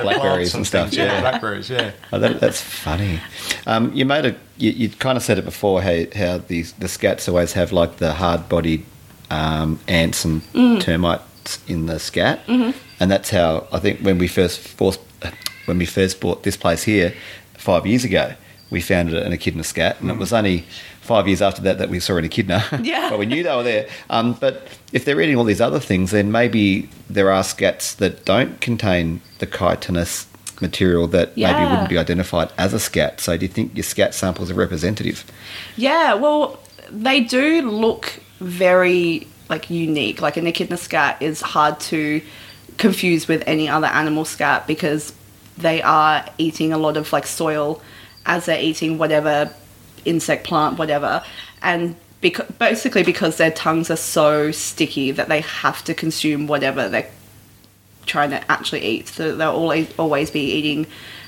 [0.00, 0.96] Blackberries plants and stuff, things.
[0.98, 1.20] yeah.
[1.20, 1.92] blackberries, yeah.
[2.12, 3.20] Oh, that, that's funny.
[3.66, 6.86] Um, you made a you, you kind of said it before how how these the
[6.86, 8.84] scats always have like the hard bodied
[9.30, 10.80] um, ants and Mm.
[10.80, 12.76] termites in the scat, Mm-hmm.
[13.00, 15.00] and that's how I think when we first forced,
[15.66, 17.14] when we first bought this place here
[17.56, 18.32] five years ago,
[18.70, 20.64] we found it an echidna scat, and it was only
[21.00, 22.62] five years after that that we saw an echidna.
[22.82, 23.08] Yeah.
[23.10, 23.88] but we knew they were there.
[24.10, 28.24] Um, but if they're eating all these other things, then maybe there are scats that
[28.24, 30.26] don't contain the chitinous
[30.60, 33.20] material that maybe wouldn't be identified as a scat.
[33.20, 35.24] So do you think your scat samples are representative?
[35.76, 36.58] Yeah, well,
[36.90, 40.20] they do look very like unique.
[40.20, 42.20] Like an echidna scat is hard to
[42.76, 45.12] confuse with any other animal scat because
[45.56, 47.80] they are eating a lot of like soil
[48.26, 49.52] as they're eating whatever
[50.04, 51.22] insect, plant, whatever,
[51.62, 56.88] and beca- basically because their tongues are so sticky that they have to consume whatever
[56.88, 57.10] they're
[58.06, 59.08] trying to actually eat.
[59.08, 60.86] So they'll always always be eating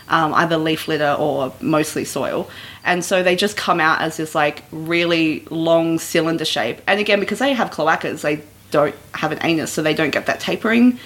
[0.09, 2.51] um, either leaf litter or mostly soil.
[2.85, 6.81] And so they just come out as this like really long cylinder shape.
[6.87, 10.27] And again, because they have cloacas, they don't have an anus, so they don't get
[10.27, 10.99] that tapering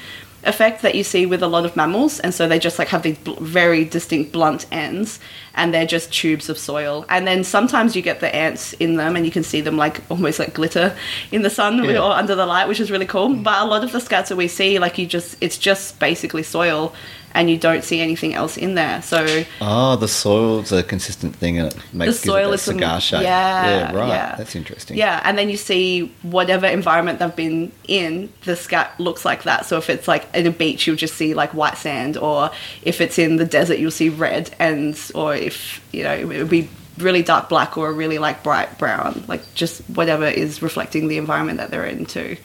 [0.47, 2.21] effect that you see with a lot of mammals.
[2.21, 5.21] And so they just like have these bl- very distinct blunt ends,
[5.55, 7.05] and they're just tubes of soil.
[7.09, 10.01] And then sometimes you get the ants in them, and you can see them like
[10.11, 10.97] almost like glitter
[11.33, 11.99] in the sun Yeah.
[12.03, 13.35] or under the light, which is really cool.
[13.35, 16.43] But a lot of the scats that we see, like you just, it's just basically
[16.43, 16.93] soil,
[17.35, 19.03] and you don't see anything else in there.
[19.03, 22.71] So Oh, the soil's a consistent thing and it makes the soil gives is it
[22.71, 23.23] some- cigar shape.
[23.23, 24.09] Yeah, right.
[24.09, 24.35] yeah.
[24.37, 24.97] That's interesting.
[24.97, 29.67] Yeah, and then you see whatever environment they've been in, the scat looks like that.
[29.67, 32.51] So if it's like in a beach, you'll just see like white sand, or
[32.83, 36.49] if it's in the desert, you'll see red, and or if you know it would
[36.49, 36.69] be
[36.99, 41.59] really dark black or really like bright brown, like just whatever is reflecting the environment
[41.59, 42.37] that they're in too.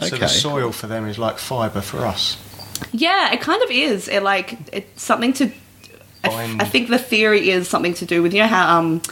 [0.00, 2.36] So the soil for them is like fibre for us.
[2.92, 4.08] Yeah, it kind of is.
[4.08, 5.50] It like it's something to.
[6.24, 9.02] I, th- I think the theory is something to do with you know how um,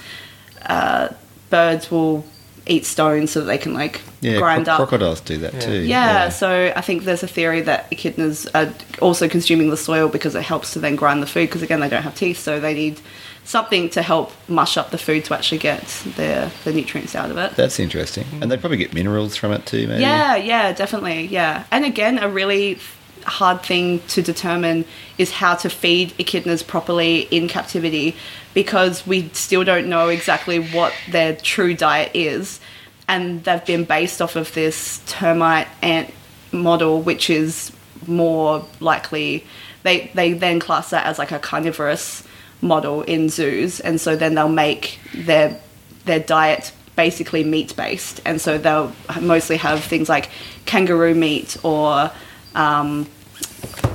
[0.67, 1.09] uh,
[1.51, 2.25] birds will
[2.67, 4.79] eat stones so that they can like Yeah, grind cro- up.
[4.89, 5.61] crocodiles do that Yeah.
[5.61, 5.81] too.
[5.81, 10.35] Yeah, so I think there's a theory that echidnas are also consuming the soil because
[10.37, 11.49] it helps to then grind the food.
[11.49, 13.01] Because again, they don't have teeth, so they need
[13.45, 15.83] something to help mush up the food to actually get
[16.17, 17.57] the the nutrients out of it.
[17.57, 18.25] That's interesting.
[18.41, 20.01] And they probably get minerals from it too, maybe.
[20.03, 21.27] Yeah, yeah, definitely.
[21.27, 21.65] Yeah.
[21.73, 22.79] And again, a really
[23.25, 24.85] hard thing to determine
[25.19, 28.17] is how to feed echidnas properly in captivity
[28.55, 32.61] because we still don't know exactly what their true diet is.
[33.09, 36.13] And they've been based off of this termite ant
[36.53, 37.73] model, which is
[38.07, 39.45] more likely,
[39.83, 42.27] they, they then class that as like a carnivorous
[42.61, 43.81] model in zoos.
[43.81, 45.61] And so then they'll make their
[46.05, 50.29] their diet basically meat based, and so they'll mostly have things like
[50.67, 52.11] kangaroo meat or,
[52.55, 53.07] um,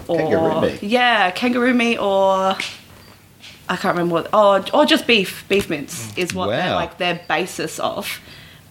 [0.08, 0.84] or Kangaroo meat?
[0.84, 2.56] yeah, kangaroo meat or
[3.70, 6.76] I can't remember what, or or just beef beef mince is what they're Wow.
[6.76, 8.20] like their basis of,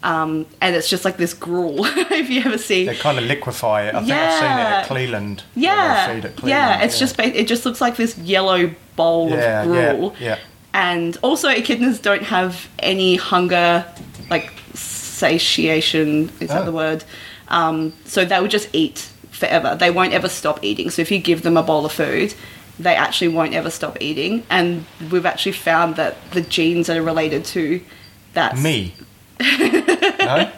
[0.03, 1.85] um, and it's just like this gruel.
[1.87, 3.95] if you ever see, They kind of liquefy it.
[3.95, 4.77] I think I've seen it Yeah.
[4.81, 5.43] at Cleveland.
[5.55, 8.17] where they yeah, feed at Cleveland, yeah, it's just ba- it just looks like this
[8.19, 10.15] yellow bowl Yeah, of yeah, gruel.
[10.19, 10.39] yeah.
[10.73, 13.85] And also, echidnas don't have any hunger,
[14.31, 16.31] like satiation.
[16.41, 16.65] Is that Oh.
[16.65, 17.05] the word?
[17.49, 19.77] Um, so they will just eat forever.
[19.79, 20.91] They won't ever stop eating.
[20.91, 22.35] So if you give them a bowl of food,
[22.79, 24.43] they actually won't ever stop eating.
[24.51, 27.81] And we've actually found that the genes that are related to
[28.35, 28.95] that Me.
[29.41, 29.47] no?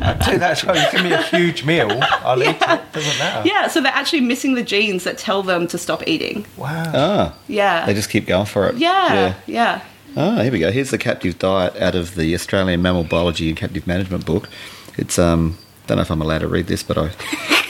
[0.00, 0.76] I do that as well.
[0.76, 2.92] You give me a huge meal, I'll eat it.
[2.92, 3.46] Doesn't matter.
[3.48, 6.46] Yeah, so they're actually missing the genes that tell them to stop eating.
[6.56, 6.92] Wow.
[6.94, 7.84] Ah, Yeah.
[7.84, 8.76] they just keep going for it.
[8.76, 9.82] yeah, yeah.
[10.16, 10.70] Ah, here we go.
[10.72, 14.48] Here's the captive diet out of the Australian Mammal Biology and Captive Management book.
[14.96, 17.10] It's um, don't know if I'm allowed to read this, but I,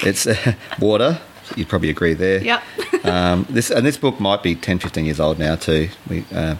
[0.02, 1.20] it's uh, water.
[1.56, 2.42] You'd probably agree there.
[2.42, 2.62] Yep.
[3.04, 5.88] um, this and this book might be 10, 15 years old now too.
[6.10, 6.56] We uh,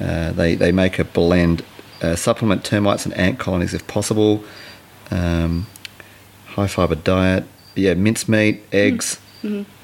[0.00, 1.64] uh, they they make a blend,
[2.02, 4.42] uh, supplement termites and ant colonies if possible.
[5.10, 5.66] Um,
[6.46, 7.44] high fiber diet.
[7.76, 9.20] Yeah, mincemeat, eggs,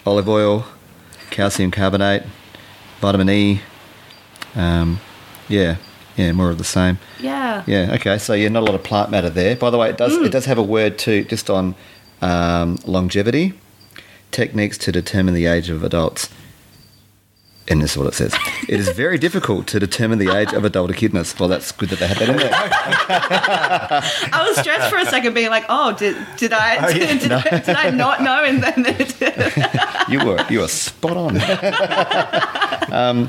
[0.05, 0.66] olive oil,
[1.30, 2.24] calcium carbonate,
[3.01, 3.61] vitamin E.
[4.57, 4.99] Um,
[5.49, 5.76] yeah,
[6.17, 6.99] yeah, more of the same.
[7.21, 7.62] Yeah.
[7.67, 7.95] Yeah.
[7.95, 8.19] Okay.
[8.19, 9.57] So yeah, not a lot of plant matter there.
[9.57, 10.27] By the way, it does Mm.
[10.27, 11.75] it does have a word too, just on
[12.23, 13.53] um, longevity
[14.33, 16.29] techniques to determine the age of adults.
[17.69, 18.33] and this is what it says.
[18.69, 21.39] It is very difficult to determine the age of adult echidnas.
[21.39, 22.51] Well, that's good that they had that in there.
[24.33, 27.19] I was stressed for a second, being like, "Oh, did did I Oh, yeah.
[27.19, 28.87] did, I, did I not know?" And then
[30.09, 31.37] You were you were spot on.
[32.93, 33.29] um,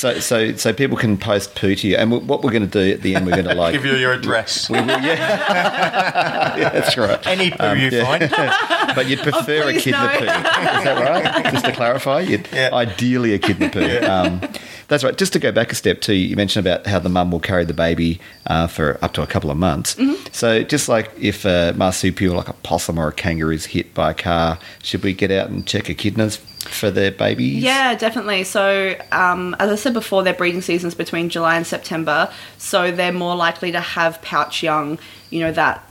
[0.00, 2.90] so so so people can post poo to you, and what we're going to do
[2.92, 4.70] at the end, we're going to like Give you your address.
[4.70, 5.02] we will, yeah.
[6.56, 7.24] yeah, that's right.
[7.26, 8.30] Any poo you find.
[8.92, 10.08] But you'd prefer echidna no.
[10.18, 10.24] poo.
[10.24, 11.52] Is that right?
[11.52, 12.70] Just to clarify, you'd Yeah.
[12.72, 13.98] ideally echidna poo.
[14.04, 14.40] Um,
[14.88, 15.16] that's right.
[15.16, 17.64] Just to go back a step too, you mentioned about how the mum will carry
[17.64, 19.94] the baby uh, for up to a couple of months.
[19.94, 20.14] Mm-hmm.
[20.32, 24.10] So just like if a marsupial, like a possum or a kangaroo, is hit by
[24.10, 27.62] a car, should we get out and check echidnas for their babies?
[27.62, 28.44] Yeah, definitely.
[28.44, 33.12] So, um, as I said before, their breeding season's between July and September, so they're
[33.12, 34.98] more likely to have pouch young.
[35.30, 35.86] You know that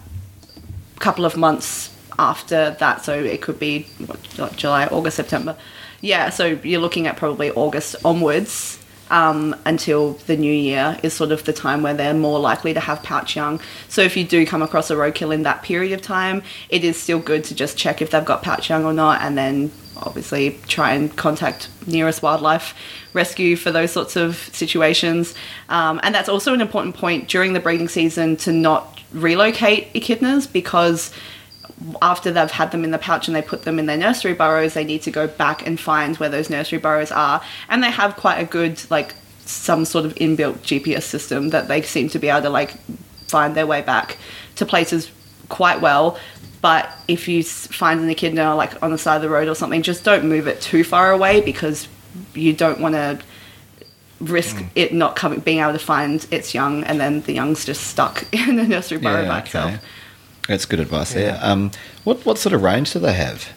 [0.99, 3.03] couple of months after that.
[3.03, 5.55] So it could be what, July, August, September.
[6.01, 8.75] Yeah, so you're looking at probably August onwards.
[9.11, 12.79] Um, until the new year is sort of the time where they're more likely to
[12.79, 13.59] have pouch young.
[13.87, 16.95] So if you do come across a roadkill in that period of time, it is
[16.95, 19.71] still good to just check if they've got pouch young or not, and then
[20.03, 22.75] obviously try and contact nearest wildlife
[23.13, 25.33] rescue for those sorts of situations.
[25.69, 30.51] Um, and that's also an important point during the breeding season to not relocate echidnas
[30.51, 31.11] because
[32.01, 34.73] after they've had them in the pouch and they put them in their nursery burrows,
[34.73, 37.41] they need to go back and find where those nursery burrows are.
[37.69, 41.81] And they have quite a good, like, some sort of inbuilt GPS system that they
[41.81, 42.71] seem to be able to, like,
[43.27, 44.17] find their way back
[44.55, 45.11] to places
[45.47, 46.17] quite well.
[46.61, 49.81] But if you find an echidna, like, on the side of the road or something,
[49.81, 51.87] just don't move it too far away because
[52.33, 53.19] you don't want to
[54.19, 57.87] risk it not coming, being able to find its young, and then the young's just
[57.87, 59.75] stuck in the nursery burrow by itself.
[60.47, 61.39] That's good advice there.
[61.41, 61.71] Um,
[62.03, 63.49] what what sort of range do they have?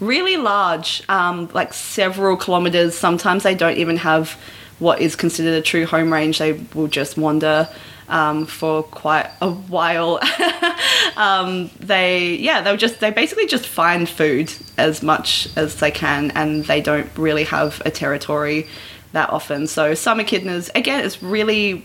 [0.00, 2.96] really large, um, like several kilometers.
[2.96, 4.38] Sometimes they don't even have
[4.78, 6.38] what is considered a true home range.
[6.38, 7.68] They will just wander
[8.08, 10.18] um, for quite a while.
[11.16, 16.30] um, they, yeah, they'll just they basically just find food as much as they can,
[16.32, 18.66] and they don't really have a territory
[19.12, 19.66] that often.
[19.66, 21.84] So some echidnas, again, it's really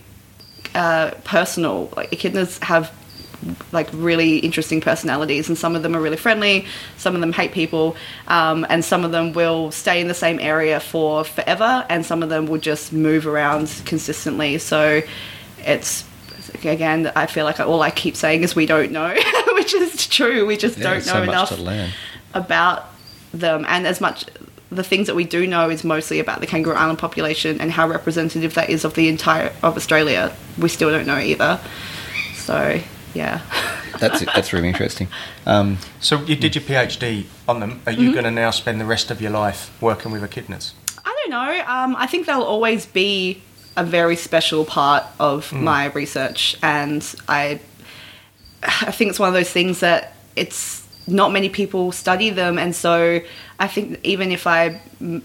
[0.73, 1.91] uh, personal.
[1.95, 2.91] Like echidnas have
[3.71, 6.65] like really interesting personalities, and some of them are really friendly,
[6.97, 7.95] some of them hate people,
[8.27, 12.23] um, and some of them will stay in the same area for forever, and some
[12.23, 14.57] of them will just move around consistently.
[14.57, 15.01] So
[15.59, 16.05] it's
[16.63, 19.13] again, I feel like all I keep saying is we don't know,
[19.53, 20.45] which is true.
[20.45, 21.51] We just Yeah, don't know so enough
[22.33, 22.85] about
[23.33, 24.25] them, and as much
[24.71, 27.87] the things that we do know is mostly about the kangaroo island population and how
[27.87, 30.33] representative that is of the entire of Australia.
[30.57, 31.59] We still don't know either.
[32.35, 32.79] So
[33.13, 33.41] yeah.
[33.99, 35.07] That's that's really interesting.
[35.45, 37.81] Um, So you did your PhD on them.
[37.85, 38.01] Are Mm-hmm.
[38.01, 40.73] you going to now spend the rest of your life working with echidnas?
[41.05, 41.63] I don't know.
[41.65, 43.41] Um, I think they'll always be
[43.77, 47.59] a very special part of my research, and I,
[48.63, 52.75] I think it's one of those things that it's not many people study them, and
[52.75, 53.19] so
[53.59, 55.21] I think even if I mm,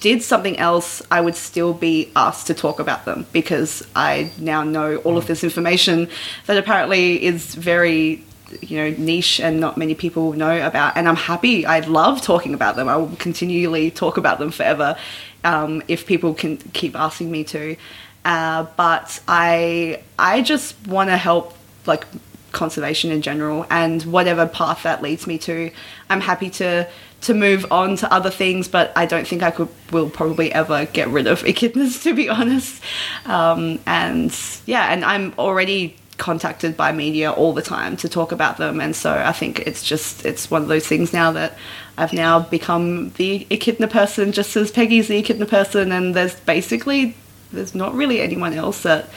[0.00, 4.64] did something else, I would still be asked to talk about them because I now
[4.64, 6.08] know all of this information
[6.46, 8.24] that apparently is very
[8.60, 11.64] you know niche and not many people know about and i'm happy.
[11.64, 12.88] I love talking about them.
[12.88, 14.96] I will continually talk about them forever
[15.44, 17.76] um, if people can keep asking me to.
[18.22, 22.04] Uh, but i i just want to help like
[22.52, 25.70] conservation in general and whatever path that leads me to.
[26.08, 26.88] I'm happy to
[27.22, 30.86] to move on to other things but i don't think i could will probably ever
[30.86, 32.82] get rid of echidnas to be honest.
[33.24, 34.36] Um, and
[34.66, 38.94] yeah and i'm already contacted by media all the time to talk about them and
[38.94, 41.56] so i think it's just it's one of those things now that
[42.00, 47.14] i've now become the echidna person just as peggy's the echidna person and there's basically
[47.52, 49.08] there's not really anyone else that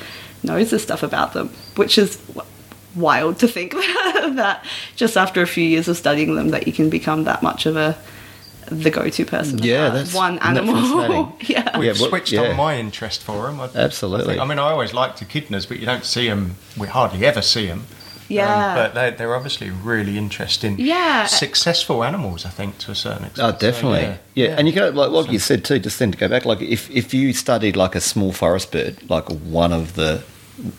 [0.44, 2.20] knows this stuff about them which is
[2.96, 4.64] wild to think that
[4.96, 7.76] just after a few years of studying them that you can become that much of
[7.76, 7.98] a
[8.68, 11.34] the go-to person Yeah, uh, that's- one animal fascinating?
[11.42, 12.42] yeah We've Yeah, what- switched yeah.
[12.52, 13.60] on my interest for them.
[13.60, 14.26] I, Absolutely.
[14.26, 16.56] I, think- I mean, I always liked echidnas, but you don't see them.
[16.78, 17.86] We hardly ever see them.
[18.34, 18.76] Yeah.
[18.76, 20.76] but they, they're obviously really interesting.
[20.80, 21.26] Yeah.
[21.28, 23.48] Successful animals, I think, to a certain extent.
[23.48, 24.02] Oh, So, definitely.
[24.02, 24.18] yeah.
[24.48, 24.56] yeah.
[24.58, 25.80] and you can like like you said too.
[25.80, 28.98] Just then to go back, like if if you studied like a small forest bird,
[29.10, 30.24] like one of the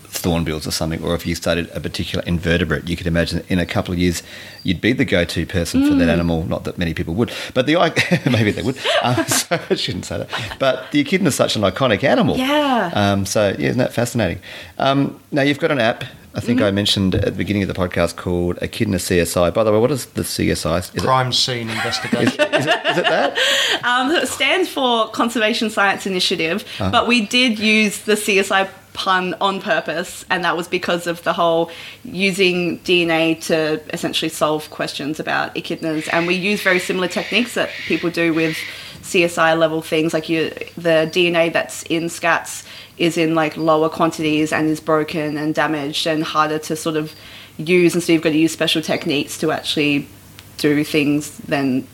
[0.06, 3.58] thornbills or something, or if you studied a particular invertebrate, you could imagine that in
[3.58, 4.22] a couple of years
[4.62, 6.44] you'd be the go-to person for that animal.
[6.46, 7.92] Not that many people would, but the i-
[8.30, 8.78] maybe they would.
[9.02, 10.28] Um, so I shouldn't say that.
[10.58, 12.36] But the echidna is such an iconic animal.
[12.38, 12.90] Yeah.
[12.94, 14.38] Um, so yeah, isn't that fascinating?
[14.78, 16.04] Um, now you've got an app.
[16.36, 16.66] I think Mm-hmm.
[16.66, 19.54] I mentioned at the beginning of the podcast called Echidna CSI.
[19.54, 20.78] By the way, what is the CSI?
[20.80, 22.40] Is it, Crime scene investigation.
[22.52, 23.38] is it, is it that?
[23.84, 29.60] Um, it stands for Conservation Science Initiative, but we did use the CSI pun on
[29.60, 31.70] purpose, and that was because of the whole
[32.02, 36.08] using DNA to essentially solve questions about echidnas.
[36.12, 38.56] And we use very similar techniques that people do with
[39.04, 44.52] CSI level things, like you, the DNA that's in scats is in like lower quantities
[44.52, 47.14] and is broken and damaged and harder to sort of
[47.56, 50.08] use, and so you've got to use special techniques to actually
[50.56, 51.86] do things than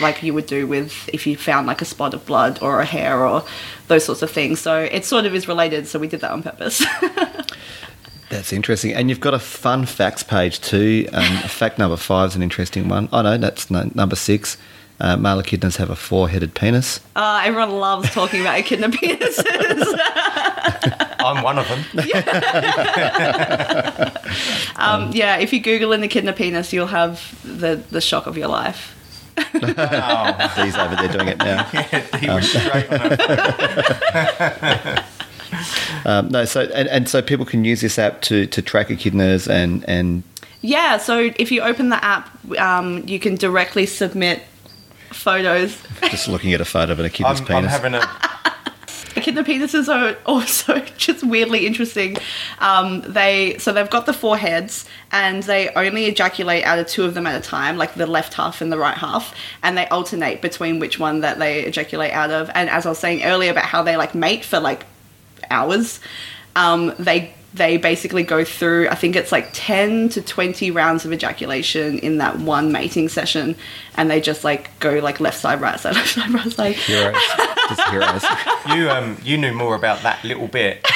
[0.00, 2.84] like you would do with if you found like a spot of blood or a
[2.84, 3.44] hair or
[3.86, 4.60] those sorts of things.
[4.60, 5.86] So it sort of is related.
[5.86, 6.84] So we did that on purpose.
[8.30, 8.92] That's interesting.
[8.92, 11.08] And you've got a fun facts page too.
[11.12, 13.08] Um, fact number five is an interesting one.
[13.12, 14.58] Oh, no, that's no, number six.
[15.00, 16.98] Uh, male echidnas have a four headed penis.
[17.14, 19.38] uh, everyone loves talking about echidna penises.
[21.20, 21.84] I'm one of them.
[24.76, 28.48] um, yeah, if you Google an echidna penis, you'll have the the shock of your
[28.48, 28.94] life.
[29.54, 31.62] Oh, These over there doing it now.
[32.18, 35.04] he was straight on it.
[36.04, 39.48] Um, no, so and, and so people can use this app to, to track echidnas
[39.48, 40.22] and and
[40.60, 42.28] Yeah, so if you open the app,
[42.58, 44.42] um, you can directly submit
[45.10, 45.80] photos.
[46.10, 47.64] just looking at a photo of an echidna's I'm, penis.
[47.64, 48.28] I'm having a.
[49.16, 52.16] Echidna penises are also just weirdly interesting.
[52.60, 57.04] Um, they so they've got the four heads, and they only ejaculate out of two
[57.04, 59.86] of them at a time, like the left half and the right half, and they
[59.88, 62.50] alternate between which one that they ejaculate out of.
[62.54, 64.86] And as I was saying earlier about how they like mate for like
[65.50, 66.00] hours,
[66.54, 71.12] um, they they basically go through I think it's like 10 to 20 rounds of
[71.12, 73.56] ejaculation in that one mating session
[73.96, 77.16] and they just like go like left side right side left side right side heroes.
[77.68, 78.24] just heroes.
[78.76, 80.86] You um you knew more about that little bit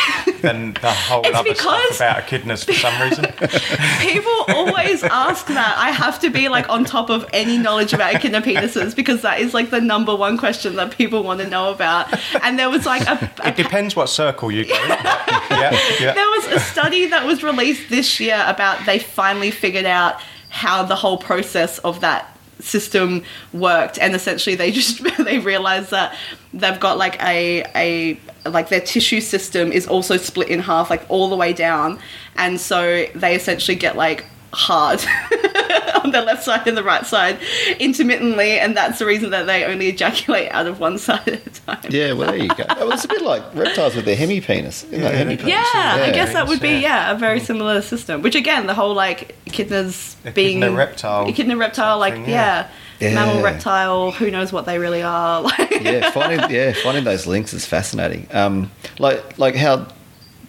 [0.42, 3.24] than the whole It's other stuff about echidnas for some reason.
[4.00, 5.74] People always ask that.
[5.78, 9.40] I have to be like on top of any knowledge about echidna penises because that
[9.40, 12.12] is like the number one question that people want to know about.
[12.42, 14.74] And there was like a, a It depends what circle you go.
[14.74, 16.12] yeah, yeah.
[16.12, 20.82] there was a study that was released this year about they finally figured out how
[20.82, 23.98] the whole process of that system worked.
[23.98, 26.16] And essentially they just they realized that
[26.52, 31.04] they've got like a a like their tissue system is also split in half like
[31.08, 31.98] all the way down.
[32.36, 35.00] And so they essentially get like hard
[36.04, 37.38] on the left side and the right side
[37.80, 41.50] intermittently and that's the reason that they only ejaculate out of one side at a
[41.50, 42.64] time Yeah, well, there you go.
[42.68, 44.84] Well, it's a bit like reptiles with their hemipenis.
[44.84, 45.46] Isn't that hemipenis?
[45.46, 46.80] Yeah, I guess that would be Yeah.
[46.80, 48.22] yeah a very similar system.
[48.22, 52.68] Which again, the whole like echidnas Echidna being reptile echidna reptile, like thing, yeah.
[53.00, 53.14] yeah.
[53.14, 54.10] mammal reptile.
[54.12, 55.42] Who knows what they really are?
[55.58, 58.28] Like yeah, finding yeah finding those links is fascinating.
[58.32, 59.86] Um, like like how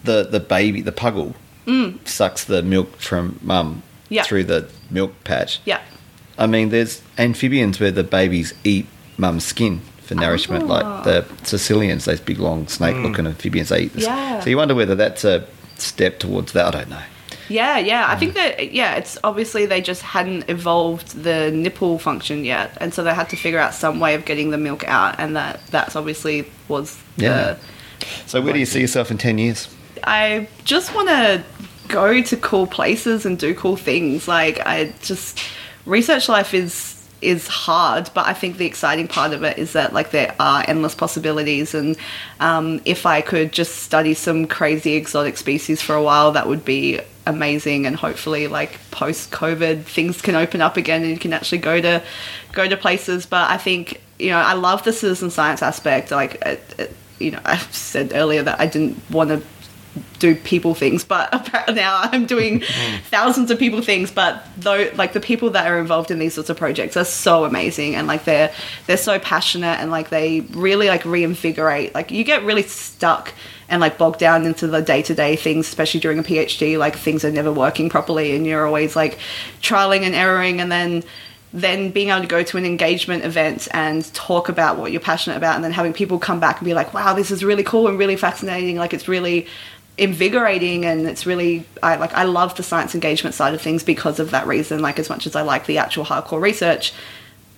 [0.04, 1.34] the the baby the puggle
[2.04, 3.93] sucks the milk from mum Mm.
[4.14, 4.22] Yeah.
[4.24, 5.60] through the milk patch.
[5.64, 5.80] yeah,
[6.38, 8.86] I mean, there's amphibians where the babies eat
[9.18, 10.66] mum's skin for nourishment, Oh.
[10.66, 13.68] like the caecilians, those big long snake-looking amphibians.
[13.70, 14.04] They eat this.
[14.04, 14.40] Yeah.
[14.40, 15.44] So you wonder whether that's a
[15.78, 16.66] step towards that.
[16.66, 17.02] I don't know.
[17.48, 18.06] yeah, yeah.
[18.08, 18.18] I Mm.
[18.18, 23.02] think that yeah, it's obviously they just hadn't evolved the nipple function yet, and so
[23.04, 25.94] they had to figure out some way of getting the milk out, and that that's
[25.96, 27.28] obviously was Yeah.
[27.30, 27.56] the
[28.26, 29.68] So where do you see yourself in ten years?
[30.06, 31.42] I just want to
[31.88, 34.28] go to cool places and do cool things.
[34.28, 35.40] Like I just
[35.86, 39.92] research life is is hard, but I think the exciting part of it is that
[39.92, 41.96] like there are endless possibilities, and
[42.40, 46.64] um, if I could just study some crazy exotic species for a while, that would
[46.64, 47.86] be amazing.
[47.86, 51.80] And hopefully, like post COVID, things can open up again, and you can actually go
[51.80, 52.02] to
[52.52, 53.26] go to places.
[53.26, 56.10] But I think you know I love the citizen science aspect.
[56.10, 59.42] Like it, it, you know, I said earlier that I didn't want to
[60.18, 61.32] do people things, but
[61.74, 63.00] now I'm doing mm.
[63.02, 64.10] thousands of people things.
[64.10, 67.44] But though, like the people that are involved in these sorts of projects are so
[67.44, 68.52] amazing, and like they're
[68.86, 71.94] they're so passionate, and like they really like reinvigorate.
[71.94, 73.32] Like you get really stuck
[73.68, 76.78] and like bogged down into the day to day things, especially during a PhD.
[76.78, 79.18] Like things are never working properly, and you're always like
[79.60, 81.04] trialing and erroring, and then
[81.54, 85.36] then being able to go to an engagement event and talk about what you're passionate
[85.36, 87.86] about and then having people come back and be like wow this is really cool
[87.86, 89.46] and really fascinating like it's really
[89.96, 94.18] invigorating and it's really I like I love the science engagement side of things because
[94.18, 94.80] of that reason.
[94.80, 96.92] Like as much as I like the actual hardcore research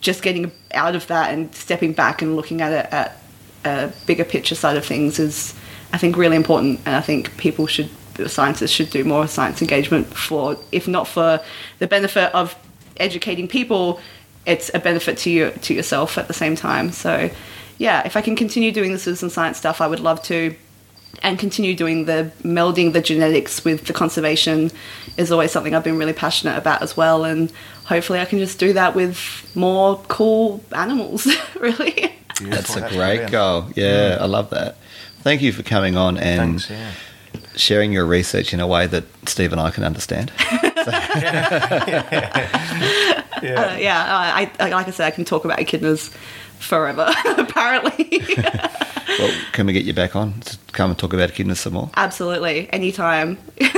[0.01, 3.23] just getting out of that and stepping back and looking at it at
[3.65, 5.55] a bigger picture side of things is
[5.93, 6.81] I think really important.
[6.85, 7.91] And I think people should
[8.27, 11.41] scientists should do more science engagement for if not for
[11.79, 12.55] the benefit of
[12.99, 14.01] educating people
[14.47, 16.93] it's a benefit to you to yourself at the same time.
[16.93, 17.31] So
[17.79, 20.55] yeah if I can continue doing the citizen science stuff I would love to
[21.23, 24.71] and continue doing the melding the genetics with the conservation
[25.17, 27.25] is always something I've been really passionate about as well.
[27.25, 27.51] And
[27.85, 31.27] hopefully, I can just do that with more cool animals.
[31.61, 32.13] really.
[32.43, 33.33] That's a great brilliant.
[33.33, 33.67] goal.
[33.75, 34.77] Yeah, I love that.
[35.21, 36.93] Thank you for coming on and Thanks, yeah.
[37.57, 40.33] sharing your research in a way that Steve and I can understand.
[43.43, 43.75] Yeah.
[43.75, 46.09] Uh, yeah, I, I, like I said, I can talk about echidnas
[46.59, 47.13] forever.
[47.37, 48.25] apparently,
[49.19, 51.91] well, can we get you back on to come and talk about echidnas some more?
[51.97, 53.39] absolutely, anytime.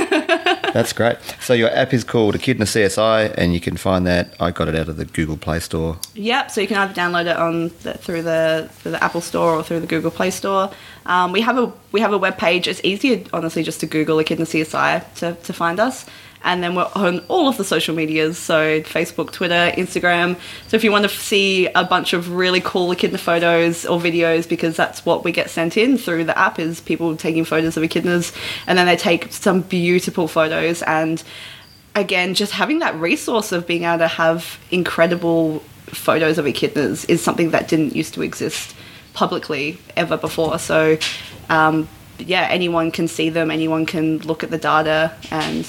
[0.73, 1.17] That's great.
[1.39, 4.35] So your app is called Echidna CSI, and you can find that.
[4.39, 5.97] I got it out of the Google Play Store.
[6.13, 6.51] Yep.
[6.51, 9.63] So you can either download it on the, through the through the Apple Store or
[9.63, 10.71] through the Google Play Store.
[11.07, 12.67] Um, we have a we have a web page.
[12.67, 16.05] It's easier, honestly, just to Google Echidna CSI to, to find us.
[16.43, 20.37] And then we're on all of the social medias, so Facebook, Twitter, Instagram.
[20.67, 24.47] So if you want to see a bunch of really cool echidna photos or videos,
[24.47, 27.83] because that's what we get sent in through the app, is people taking photos of
[27.83, 28.33] echidnas,
[28.67, 30.81] and then they take some beautiful photos.
[30.83, 31.21] And
[31.93, 37.21] again, just having that resource of being able to have incredible photos of echidnas is
[37.21, 38.75] something that didn't used to exist
[39.13, 40.57] publicly ever before.
[40.59, 40.97] So,
[41.49, 45.67] um, yeah, anyone can see them, anyone can look at the data, and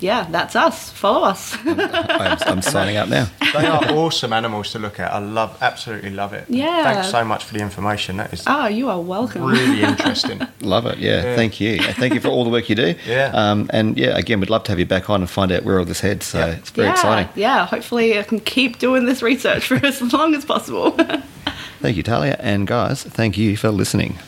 [0.00, 0.90] yeah, that's us.
[0.90, 1.56] Follow us.
[1.64, 3.28] I'm, I'm signing up now.
[3.52, 5.12] They are awesome animals to look at.
[5.12, 6.44] I love, absolutely love it.
[6.48, 6.82] Yeah.
[6.92, 8.18] Thanks so much for the information.
[8.18, 9.44] That is oh, you are welcome.
[9.44, 10.40] really interesting.
[10.60, 10.98] Love it.
[10.98, 11.36] Yeah, Yeah.
[11.36, 11.78] Thank you.
[11.78, 12.94] Thank you for all the work you do.
[13.06, 13.30] Yeah.
[13.34, 15.78] Um, and yeah, again, we'd love to have you back on and find out where
[15.78, 16.26] all this heads.
[16.26, 16.46] So Yeah.
[16.56, 17.28] it's very yeah, exciting.
[17.34, 17.66] yeah.
[17.66, 20.90] Hopefully, I can keep doing this research for as long as possible.
[21.80, 22.36] Thank you, Tahlia.
[22.40, 24.18] And guys, thank you for listening.